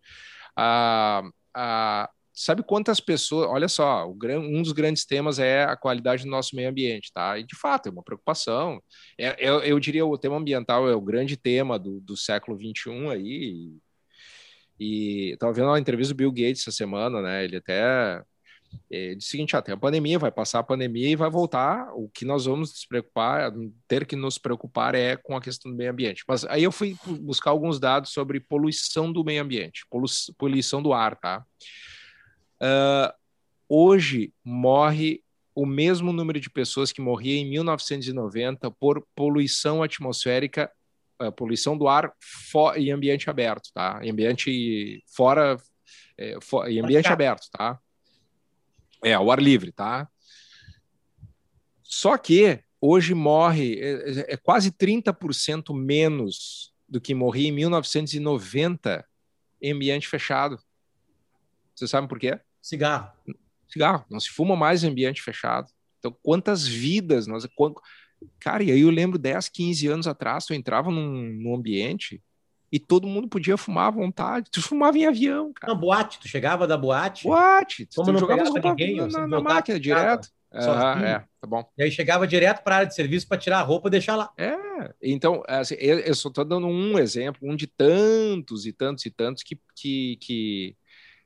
[0.55, 3.48] A, a, sabe quantas pessoas.
[3.50, 7.38] Olha só, um dos grandes temas é a qualidade do nosso meio ambiente, tá?
[7.38, 8.82] E de fato é uma preocupação.
[9.18, 13.10] É, eu, eu diria o tema ambiental é o grande tema do, do século XXI
[13.10, 13.72] aí.
[14.80, 17.44] E estava vendo uma entrevista do Bill Gates essa semana, né?
[17.44, 18.24] Ele até
[18.90, 21.92] disse o seguinte: até ah, a pandemia, vai passar a pandemia e vai voltar.
[21.94, 23.52] O que nós vamos nos preocupar,
[23.88, 26.24] ter que nos preocupar é com a questão do meio ambiente.
[26.28, 29.86] Mas aí eu fui buscar alguns dados sobre poluição do meio ambiente,
[30.38, 31.44] poluição do ar, tá?
[32.62, 33.12] Uh,
[33.68, 35.24] hoje morre
[35.55, 40.72] o mesmo número de pessoas que morria em 1990 por poluição atmosférica,
[41.20, 42.14] uh, poluição do ar
[42.76, 43.99] em ambiente aberto, tá?
[44.03, 45.57] Em ambiente fora,
[46.16, 47.80] é, for, em ambiente aberto, tá?
[49.03, 50.07] É, ao ar livre, tá?
[51.82, 59.03] Só que hoje morre é, é quase 30% menos do que morria em 1990
[59.59, 60.59] em ambiente fechado.
[61.76, 62.39] Você sabe por quê?
[62.62, 63.12] Cigarro.
[63.68, 64.05] Cigarro.
[64.09, 65.70] Não se fuma mais em ambiente fechado.
[65.99, 67.47] Então, quantas vidas nós.
[68.39, 72.22] Cara, e aí eu lembro 10, 15 anos atrás, tu entrava num, num ambiente
[72.72, 74.49] e todo mundo podia fumar à vontade.
[74.49, 75.74] Tu fumava em avião, cara.
[75.74, 77.24] Não, boate, tu chegava da boate.
[77.24, 77.88] Boate.
[77.93, 80.30] Como tu não jogava ninguém, na, na, na máquina direto.
[80.53, 81.66] Ah, é, tá bom.
[81.78, 84.16] E aí chegava direto para a área de serviço para tirar a roupa e deixar
[84.18, 84.32] lá.
[84.38, 84.53] É,
[85.01, 89.12] então, assim, eu, eu só estou dando um exemplo, um de tantos e tantos e
[89.12, 90.76] tantos que, que, que,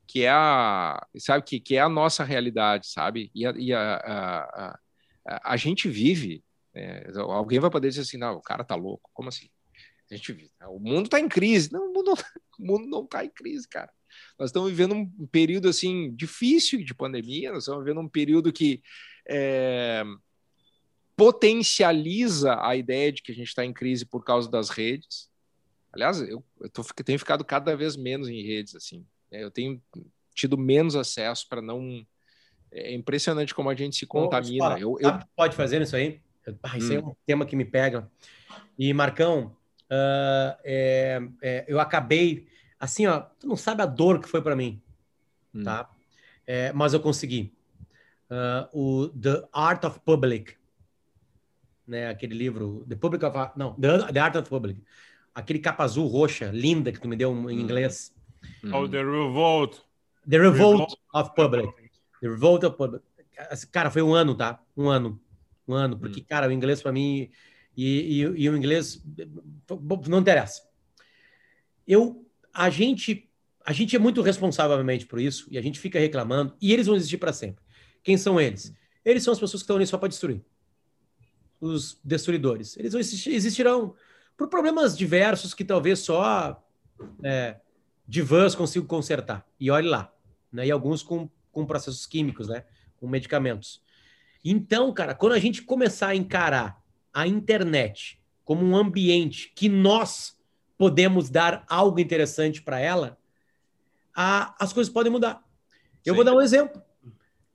[0.07, 3.31] que é a, sabe, que, que é a nossa realidade, sabe?
[3.33, 4.79] E a, e a, a,
[5.27, 6.43] a, a gente vive,
[6.73, 9.49] é, alguém vai poder dizer assim, não, o cara tá louco, como assim?
[10.09, 11.71] A gente vive, o mundo tá em crise.
[11.71, 12.13] Não, o mundo,
[12.59, 13.91] o mundo não tá em crise, cara.
[14.39, 18.81] Nós estamos vivendo um período, assim, difícil de pandemia, nós estamos vivendo um período que
[19.27, 20.03] é,
[21.15, 25.29] potencializa a ideia de que a gente está em crise por causa das redes.
[25.91, 29.05] Aliás, eu, eu tô, tenho ficado cada vez menos em redes, assim.
[29.35, 29.81] É, eu tenho
[30.33, 32.05] tido menos acesso para não.
[32.71, 34.79] É impressionante como a gente se contamina.
[34.79, 35.19] eu, eu...
[35.35, 36.21] pode fazer isso aí?
[36.63, 36.95] Ah, isso hum.
[36.95, 38.09] é um tema que me pega.
[38.77, 39.55] E, Marcão,
[39.85, 42.47] uh, é, é, eu acabei.
[42.79, 44.81] Assim, ó, tu não sabe a dor que foi para mim,
[45.53, 45.63] hum.
[45.63, 45.89] tá?
[46.45, 47.53] É, mas eu consegui.
[48.29, 50.55] Uh, o The Art of Public,
[51.87, 52.09] né?
[52.09, 54.81] Aquele livro, The Public of não, The, The Art of Public,
[55.33, 57.51] aquele capa azul roxa linda que tu me deu em hum.
[57.51, 58.14] inglês.
[58.73, 59.81] Oh, The Revolt.
[60.27, 61.73] The Revolt, Revolt of Public.
[62.21, 63.03] The Revolt of Public.
[63.71, 64.61] Cara, foi um ano, tá?
[64.75, 65.19] Um ano.
[65.67, 65.97] Um ano.
[65.97, 66.25] Porque, hum.
[66.27, 67.29] cara, o inglês para mim.
[67.75, 69.03] E, e, e, o inglês.
[70.07, 70.63] Não interessa.
[71.87, 72.25] Eu.
[72.53, 73.29] A gente.
[73.65, 75.47] A gente é muito responsavelmente por isso.
[75.49, 76.55] E a gente fica reclamando.
[76.61, 77.63] E eles vão existir para sempre.
[78.03, 78.73] Quem são eles?
[79.03, 80.41] Eles são as pessoas que estão ali só para destruir.
[81.59, 82.77] Os destruidores.
[82.77, 83.95] Eles vão existir, existirão
[84.37, 86.63] por problemas diversos que talvez só.
[87.23, 87.57] É,
[88.07, 89.45] divãs consigo consertar.
[89.59, 90.13] E olhe lá.
[90.51, 90.67] Né?
[90.67, 92.63] E alguns com, com processos químicos, né?
[92.97, 93.81] Com medicamentos.
[94.43, 96.81] Então, cara, quando a gente começar a encarar
[97.13, 100.37] a internet como um ambiente que nós
[100.77, 103.17] podemos dar algo interessante para ela,
[104.15, 105.43] a, as coisas podem mudar.
[106.05, 106.15] Eu Sim.
[106.15, 106.81] vou dar um exemplo.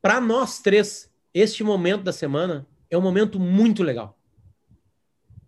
[0.02, 4.18] Para nós três, este momento da semana é um momento muito legal.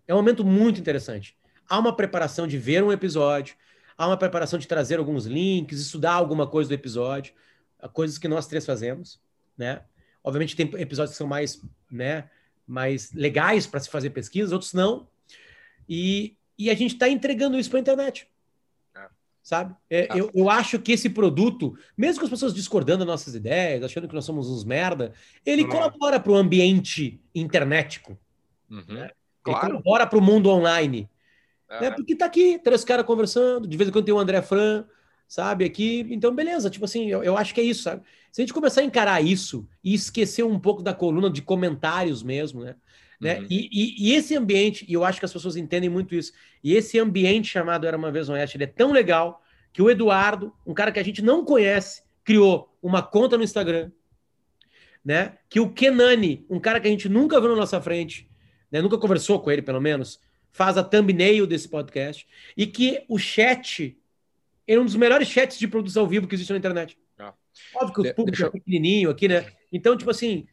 [0.07, 1.37] É um momento muito interessante.
[1.67, 3.55] Há uma preparação de ver um episódio,
[3.97, 7.33] há uma preparação de trazer alguns links, estudar alguma coisa do episódio,
[7.93, 9.19] coisas que nós três fazemos,
[9.57, 9.81] né?
[10.23, 12.29] Obviamente tem episódios que são mais, né,
[12.65, 15.07] mais legais para se fazer pesquisas, outros não.
[15.87, 18.27] E, e a gente está entregando isso para a internet.
[18.95, 19.07] É.
[19.41, 19.75] Sabe?
[19.89, 20.17] É, tá.
[20.17, 24.07] eu, eu acho que esse produto, mesmo com as pessoas discordando das nossas ideias, achando
[24.07, 25.13] que nós somos uns merda,
[25.45, 25.69] ele não.
[25.69, 28.17] colabora para o ambiente internetico.
[28.69, 28.85] Uhum.
[28.87, 29.11] Né?
[29.45, 31.09] Ele colabora para o mundo online.
[31.81, 31.91] Né?
[31.91, 34.85] Porque tá aqui, três caras conversando, de vez em quando tem o André Fran,
[35.27, 36.05] sabe, aqui.
[36.09, 38.03] Então, beleza, tipo assim, eu, eu acho que é isso, sabe?
[38.31, 42.23] Se a gente começar a encarar isso e esquecer um pouco da coluna de comentários
[42.23, 42.75] mesmo, né?
[43.23, 43.39] Né?
[43.39, 43.47] Uhum.
[43.49, 46.75] E, e, e, esse ambiente, e eu acho que as pessoas entendem muito isso, e
[46.75, 50.73] esse ambiente chamado Era Uma Vez Oeste, ele é tão legal que o Eduardo, um
[50.73, 53.91] cara que a gente não conhece, criou uma conta no Instagram,
[55.03, 55.37] né?
[55.49, 58.29] Que o Kenani, um cara que a gente nunca viu na nossa frente,
[58.69, 58.81] né?
[58.81, 60.19] nunca conversou com ele, pelo menos,
[60.53, 62.25] faz a thumbnail desse podcast
[62.55, 63.97] e que o chat
[64.67, 66.97] é um dos melhores chats de produção ao vivo que existe na internet.
[67.17, 67.33] Ah.
[67.75, 69.51] Óbvio que o público é pequenininho aqui, né?
[69.71, 70.47] Então, tipo assim.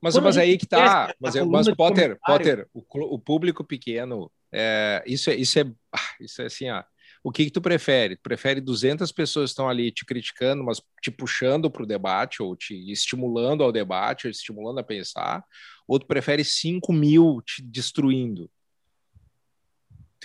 [0.00, 1.14] Mas, mas aí que tá.
[1.18, 2.84] Mas, mas Potter, Potter o,
[3.14, 6.82] o, público pequeno, é, isso, é, isso, é, ah, isso é assim, ó.
[7.24, 8.14] O que, que tu prefere?
[8.16, 12.40] Tu prefere 200 pessoas que estão ali te criticando, mas te puxando para o debate,
[12.40, 15.42] ou te estimulando ao debate, ou estimulando a pensar?
[15.88, 18.48] Ou tu prefere 5 mil te destruindo?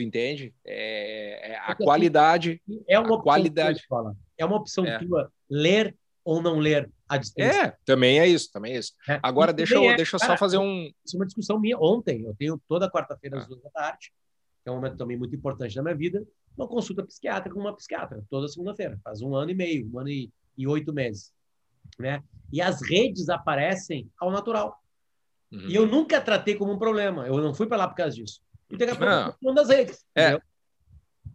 [0.01, 0.53] Tu entende?
[0.65, 2.59] É, é a qualidade.
[2.87, 3.83] É uma qualidade.
[3.87, 4.97] Tua, é uma opção é.
[4.97, 5.95] tua ler
[6.25, 7.67] ou não ler à distância.
[7.67, 8.93] É, também é isso, também é isso.
[9.07, 9.19] É.
[9.21, 10.91] Agora, deixa eu, é, deixa eu cara, só fazer um.
[11.05, 12.23] Isso é uma discussão minha ontem.
[12.23, 13.47] Eu tenho toda quarta-feira às ah.
[13.47, 14.11] duas da tarde,
[14.63, 16.25] que é um momento também muito importante na minha vida,
[16.57, 18.99] uma consulta psiquiátrica com uma psiquiatra, toda segunda-feira.
[19.03, 21.31] Faz um ano e meio, um ano e, e oito meses.
[21.99, 22.23] Né?
[22.51, 24.79] E as redes aparecem ao natural.
[25.51, 25.67] Uhum.
[25.67, 27.27] E eu nunca tratei como um problema.
[27.27, 28.41] Eu não fui para lá por causa disso.
[28.71, 30.05] E daqui a pouco eu das redes.
[30.15, 30.39] É.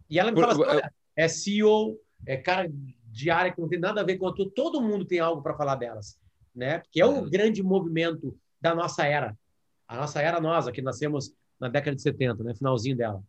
[0.09, 2.71] E ela me fala assim: olha, é CEO, é cara
[3.07, 4.51] de área que não tem nada a ver com outro.
[4.51, 6.19] Todo mundo tem algo para falar delas.
[6.55, 6.83] Né?
[6.91, 7.31] Que é o uhum.
[7.31, 9.37] grande movimento da nossa era.
[9.87, 12.55] A nossa era, nós, que nascemos na década de 70, né?
[12.55, 13.23] finalzinho dela.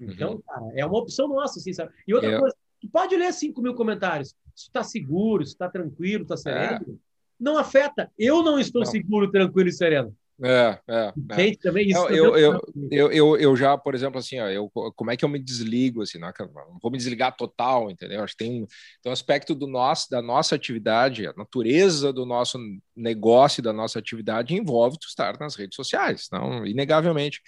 [0.00, 0.42] Então, uhum.
[0.42, 1.92] cara, é uma opção nossa, assim, sabe?
[2.06, 2.40] E outra eu...
[2.40, 4.34] coisa, tu pode ler 5 mil comentários.
[4.54, 6.94] Se está seguro, se está tranquilo, está sereno, é.
[7.38, 8.10] não afeta.
[8.18, 8.90] Eu não estou não.
[8.90, 10.16] seguro, tranquilo e sereno.
[10.40, 11.12] É, é.
[11.30, 11.56] é.
[11.56, 12.08] também isso.
[12.08, 12.60] Eu, eu,
[12.90, 16.02] eu, eu, eu, já, por exemplo, assim, ó, eu, como é que eu me desligo,
[16.02, 16.32] assim, não, é
[16.80, 18.22] vou me desligar total, entendeu?
[18.22, 18.66] Acho que tem,
[19.02, 22.58] tem um aspecto do nosso, da nossa atividade, a natureza do nosso
[22.96, 27.40] negócio, da nossa atividade envolve tu estar nas redes sociais, não, inegavelmente.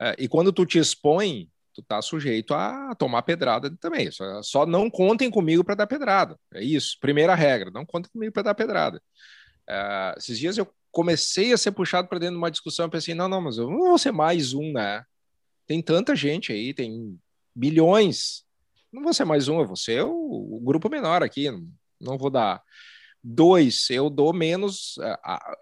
[0.00, 4.10] É, e quando tu te expõe, tu tá sujeito a tomar pedrada também.
[4.10, 6.36] Só, só não contem comigo para dar pedrada.
[6.54, 6.96] É isso.
[7.00, 9.00] Primeira regra, não contem comigo para dar pedrada.
[9.68, 10.68] Uh, esses dias eu
[10.98, 13.70] comecei a ser puxado para dentro de uma discussão, eu pensei, não, não, mas eu
[13.70, 15.04] não vou ser mais um, né?
[15.64, 17.16] Tem tanta gente aí, tem
[17.54, 18.42] bilhões.
[18.92, 21.70] Não vou ser mais um, eu vou ser o, o grupo menor aqui, não,
[22.00, 22.60] não vou dar.
[23.22, 24.96] Dois, eu dou menos.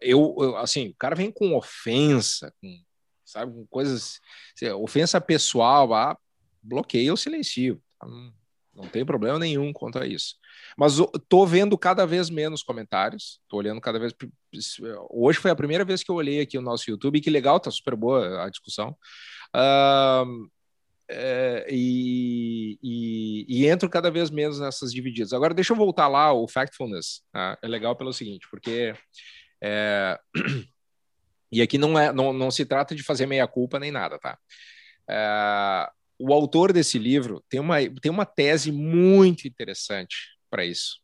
[0.01, 2.74] Eu, eu, assim, o cara vem com ofensa, com,
[3.22, 4.18] sabe, com coisas,
[4.78, 6.16] ofensa pessoal, ah,
[6.62, 7.78] bloqueio silencio.
[8.03, 8.32] Não,
[8.76, 10.34] não tem problema nenhum quanto a isso.
[10.76, 10.96] Mas
[11.28, 14.14] tô vendo cada vez menos comentários, tô olhando cada vez.
[15.10, 17.58] Hoje foi a primeira vez que eu olhei aqui o nosso YouTube, e que legal,
[17.58, 18.96] tá super boa a discussão.
[19.54, 20.48] Uh,
[21.08, 25.32] é, e, e, e, entro cada vez menos nessas divididas.
[25.32, 27.56] Agora, deixa eu voltar lá, o Factfulness tá?
[27.62, 28.92] é legal pelo seguinte, porque
[29.62, 30.18] é,
[31.50, 34.36] e aqui não, é, não, não se trata de fazer meia-culpa nem nada, tá?
[35.08, 35.88] É,
[36.18, 40.16] o autor desse livro tem uma, tem uma tese muito interessante
[40.50, 41.00] para isso.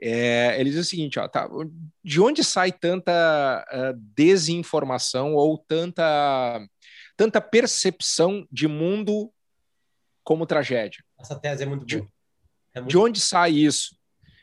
[0.00, 1.48] É, ele diz o seguinte: ó, tá,
[2.02, 6.60] de onde sai tanta uh, desinformação ou tanta,
[7.16, 9.32] tanta percepção de mundo
[10.22, 11.02] como tragédia?
[11.18, 12.08] Essa tese é muito boa.
[12.74, 12.90] É muito...
[12.90, 13.96] De onde sai isso?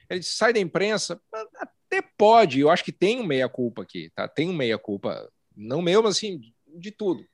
[0.09, 1.21] Ele diz, sai da imprensa?
[1.55, 4.27] Até pode, eu acho que tem um meia-culpa aqui, tá?
[4.27, 6.41] Tem um meia-culpa, não meu, mas assim,
[6.77, 7.25] de tudo.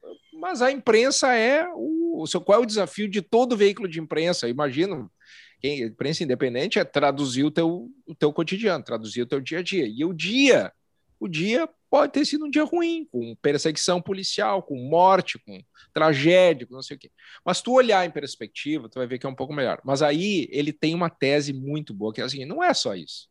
[0.50, 4.00] Mas a imprensa é o, o seu, qual é o desafio de todo veículo de
[4.00, 4.48] imprensa?
[4.48, 5.12] Imagina
[5.60, 9.62] quem, imprensa independente é traduzir o teu, o teu cotidiano, traduzir o teu dia a
[9.62, 9.86] dia.
[9.86, 10.72] E o dia,
[11.20, 15.62] o dia pode ter sido um dia ruim, com perseguição policial, com morte, com
[15.94, 17.12] tragédia, com não sei o quê.
[17.44, 19.82] Mas tu olhar em perspectiva, tu vai ver que é um pouco melhor.
[19.84, 23.28] Mas aí ele tem uma tese muito boa, que é assim, não é só isso.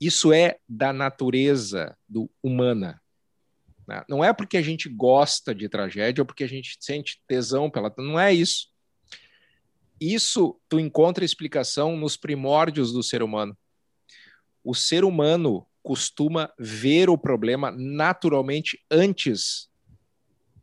[0.00, 2.98] Isso é da natureza do humana.
[3.88, 4.04] Né?
[4.08, 7.92] Não é porque a gente gosta de tragédia ou porque a gente sente tesão pela.
[7.98, 8.68] Não é isso
[10.00, 13.56] isso tu encontra explicação nos primórdios do ser humano.
[14.62, 19.68] O ser humano costuma ver o problema naturalmente antes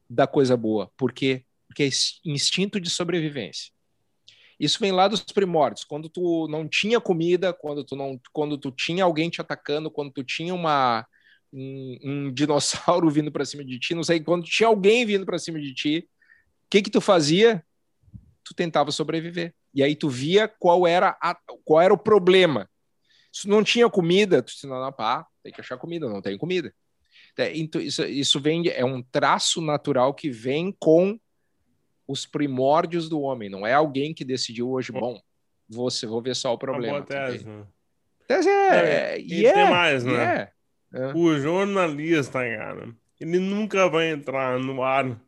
[0.09, 0.91] da coisa boa.
[0.95, 1.43] Por quê?
[1.67, 1.89] Porque é
[2.23, 3.73] instinto de sobrevivência.
[4.57, 8.71] Isso vem lá dos primórdios, quando tu não tinha comida, quando tu não, quando tu
[8.71, 11.05] tinha alguém te atacando, quando tu tinha uma
[11.53, 15.39] um, um dinossauro vindo para cima de ti, não sei, quando tinha alguém vindo para
[15.39, 16.07] cima de ti,
[16.65, 17.63] o que que tu fazia?
[18.45, 19.53] tu tentava sobreviver.
[19.73, 21.35] E aí tu via qual era, a,
[21.65, 22.69] qual era o problema.
[23.33, 26.37] Se não tinha comida, tu disse, não, não, pá, tem que achar comida, não tem
[26.37, 26.73] comida.
[27.37, 31.19] É, então, isso, isso vem, é um traço natural que vem com
[32.07, 33.49] os primórdios do homem.
[33.49, 35.19] Não é alguém que decidiu hoje, bom,
[35.67, 37.01] vou, vou ver só o problema.
[37.01, 37.65] Tese, né?
[38.27, 40.51] tese é, é, e, e é, tem mais, né?
[40.95, 41.13] É, é.
[41.13, 42.87] O jornalista, cara,
[43.19, 45.19] ele nunca vai entrar no ar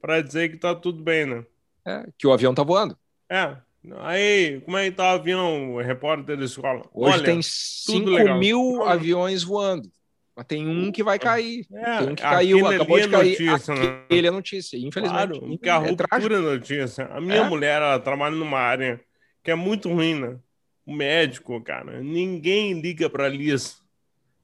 [0.00, 1.44] para dizer que tá tudo bem, né?
[1.84, 2.96] É, que o avião tá voando.
[3.28, 3.56] É.
[3.98, 6.82] Aí, como é que tá o avião, o repórter da escola?
[6.92, 9.90] Hoje Olha, tem 5 mil aviões voando.
[10.36, 11.66] Mas tem um que vai cair.
[11.72, 13.40] É, tem um que caiu, acabou de cair.
[13.40, 14.02] Notícia, né?
[14.04, 15.38] Aquele é notícia, infelizmente.
[15.38, 17.06] Claro, que a é ruptura é notícia.
[17.06, 17.48] A minha é?
[17.48, 19.00] mulher, ela trabalha numa área
[19.42, 20.38] que é muito ruim, né?
[20.84, 23.80] O médico, cara, ninguém liga pra Liz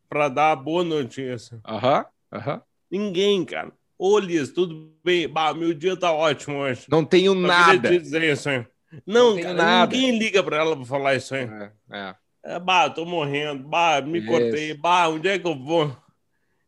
[0.08, 1.60] pra dar a boa notícia.
[1.66, 2.62] Aham, aham.
[2.90, 3.72] Ninguém, cara.
[3.98, 5.28] Ô, Liz, tudo bem?
[5.28, 6.86] Bah, meu dia tá ótimo hoje.
[6.88, 7.98] Não tenho Só nada.
[7.98, 8.66] Dizer isso, hein?
[9.06, 9.96] Não, não cara, nada.
[9.96, 11.48] ninguém liga pra ela pra falar isso, hein?
[11.90, 12.14] É, é.
[12.44, 13.64] é bah, tô morrendo.
[13.64, 14.28] Bah, me isso.
[14.28, 14.74] cortei.
[14.74, 15.96] Bah, onde é que eu vou?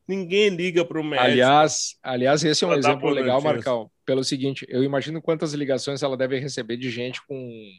[0.06, 1.26] Ninguém liga pro médico.
[1.26, 3.90] Aliás, aliás esse é um exemplo legal, Marcão.
[4.06, 7.70] Pelo seguinte, eu imagino quantas ligações ela deve receber de gente com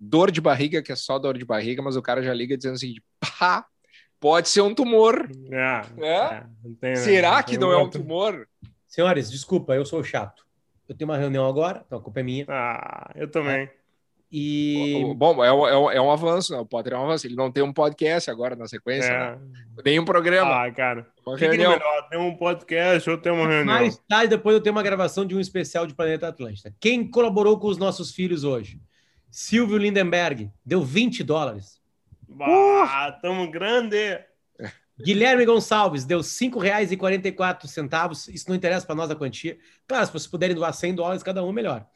[0.00, 2.74] dor de barriga, que é só dor de barriga, mas o cara já liga dizendo
[2.74, 3.64] assim, pá,
[4.22, 5.28] pode ser um tumor.
[5.50, 6.06] É, É?
[6.06, 6.44] é,
[6.80, 8.46] tem- Será que não é um tumor?
[8.86, 10.46] Senhores, desculpa, eu sou chato.
[10.88, 12.44] Eu tenho uma reunião agora, então a culpa é minha.
[12.48, 13.68] Ah, eu também.
[14.34, 16.58] E O- Bom, é um, é um- é um avanço, né?
[16.58, 17.26] O Potter é um avanço.
[17.26, 19.30] Ele não tem um podcast agora na sequência, É.
[19.32, 19.38] né?
[19.84, 21.06] nem um programa, Ah, cara.
[21.26, 21.72] uma O que que é reunião.
[21.72, 22.08] melhor?
[22.08, 23.64] Tem um podcast ou tem uma reunião?
[23.66, 26.72] mais tarde, depois eu tenho uma gravação de um especial de Planeta Atlântida.
[26.80, 28.80] Quem colaborou com os nossos filhos hoje?
[29.30, 31.81] Silvio Lindenberg, deu 20 dólares.
[32.32, 34.20] Bah, tamo grande.
[35.00, 38.32] Guilherme Gonçalves deu R$ 5,44.
[38.32, 39.58] Isso não interessa para nós a quantia.
[39.86, 41.86] Claro, se vocês puderem doar 100 dólares cada um, melhor.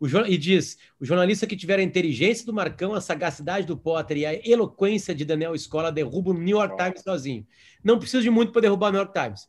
[0.00, 4.18] O E diz: o jornalista que tiver a inteligência do Marcão, a sagacidade do Potter
[4.18, 7.46] e a eloquência de Daniel Escola derruba o New York Times sozinho.
[7.82, 9.48] Não precisa de muito para derrubar o New York Times.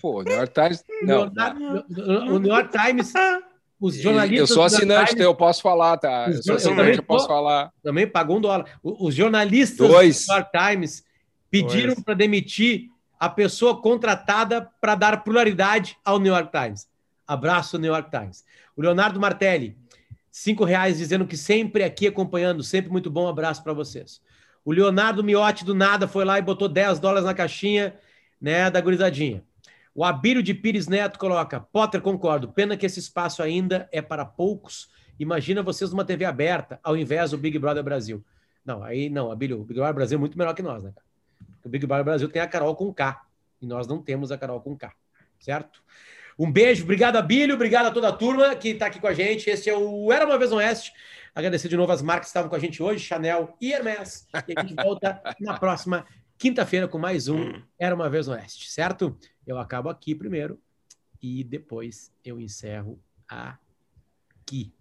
[0.00, 0.84] Pô, o New York Times.
[1.04, 1.30] Não,
[2.34, 3.12] o New York Times,
[3.82, 4.48] os jornalistas.
[4.50, 6.26] eu sou assinante, Times então eu posso falar, tá?
[6.28, 7.70] Eu sou Eu assinante, também eu posso falar.
[7.82, 8.64] também pagou um dólar.
[8.82, 10.24] Os jornalistas Dois.
[10.26, 11.04] do New York Times
[11.50, 16.88] pediram para demitir a pessoa contratada para dar pluralidade ao New York Times.
[17.26, 18.44] Abraço, New York Times.
[18.76, 19.76] O Leonardo Martelli,
[20.30, 23.28] cinco reais, dizendo que sempre aqui acompanhando, sempre muito bom.
[23.28, 24.20] Abraço para vocês.
[24.64, 27.94] O Leonardo Miotti do nada foi lá e botou 10 dólares na caixinha,
[28.40, 29.42] né, da gurizadinha.
[29.94, 32.48] O Abílio de Pires Neto coloca: Potter, concordo.
[32.48, 34.90] Pena que esse espaço ainda é para poucos.
[35.18, 38.24] Imagina vocês numa TV aberta, ao invés do Big Brother Brasil.
[38.64, 40.92] Não, aí não, Abílio, o Big Brother Brasil é muito melhor que nós, né,
[41.64, 43.22] o Big Brother Brasil tem a Carol com K.
[43.60, 44.92] E nós não temos a Carol com K.
[45.38, 45.82] Certo?
[46.38, 49.48] Um beijo, obrigado, Abílio, obrigado a toda a turma que está aqui com a gente.
[49.50, 50.92] Este é o Era uma Vez no Oeste.
[51.34, 54.26] Agradecer de novo as marcas que estavam com a gente hoje, Chanel e Hermès.
[54.48, 56.04] E a gente volta na próxima
[56.42, 59.16] quinta-feira com mais um Era uma Vez Oeste, certo?
[59.46, 60.60] Eu acabo aqui primeiro
[61.22, 64.74] e depois eu encerro aqui.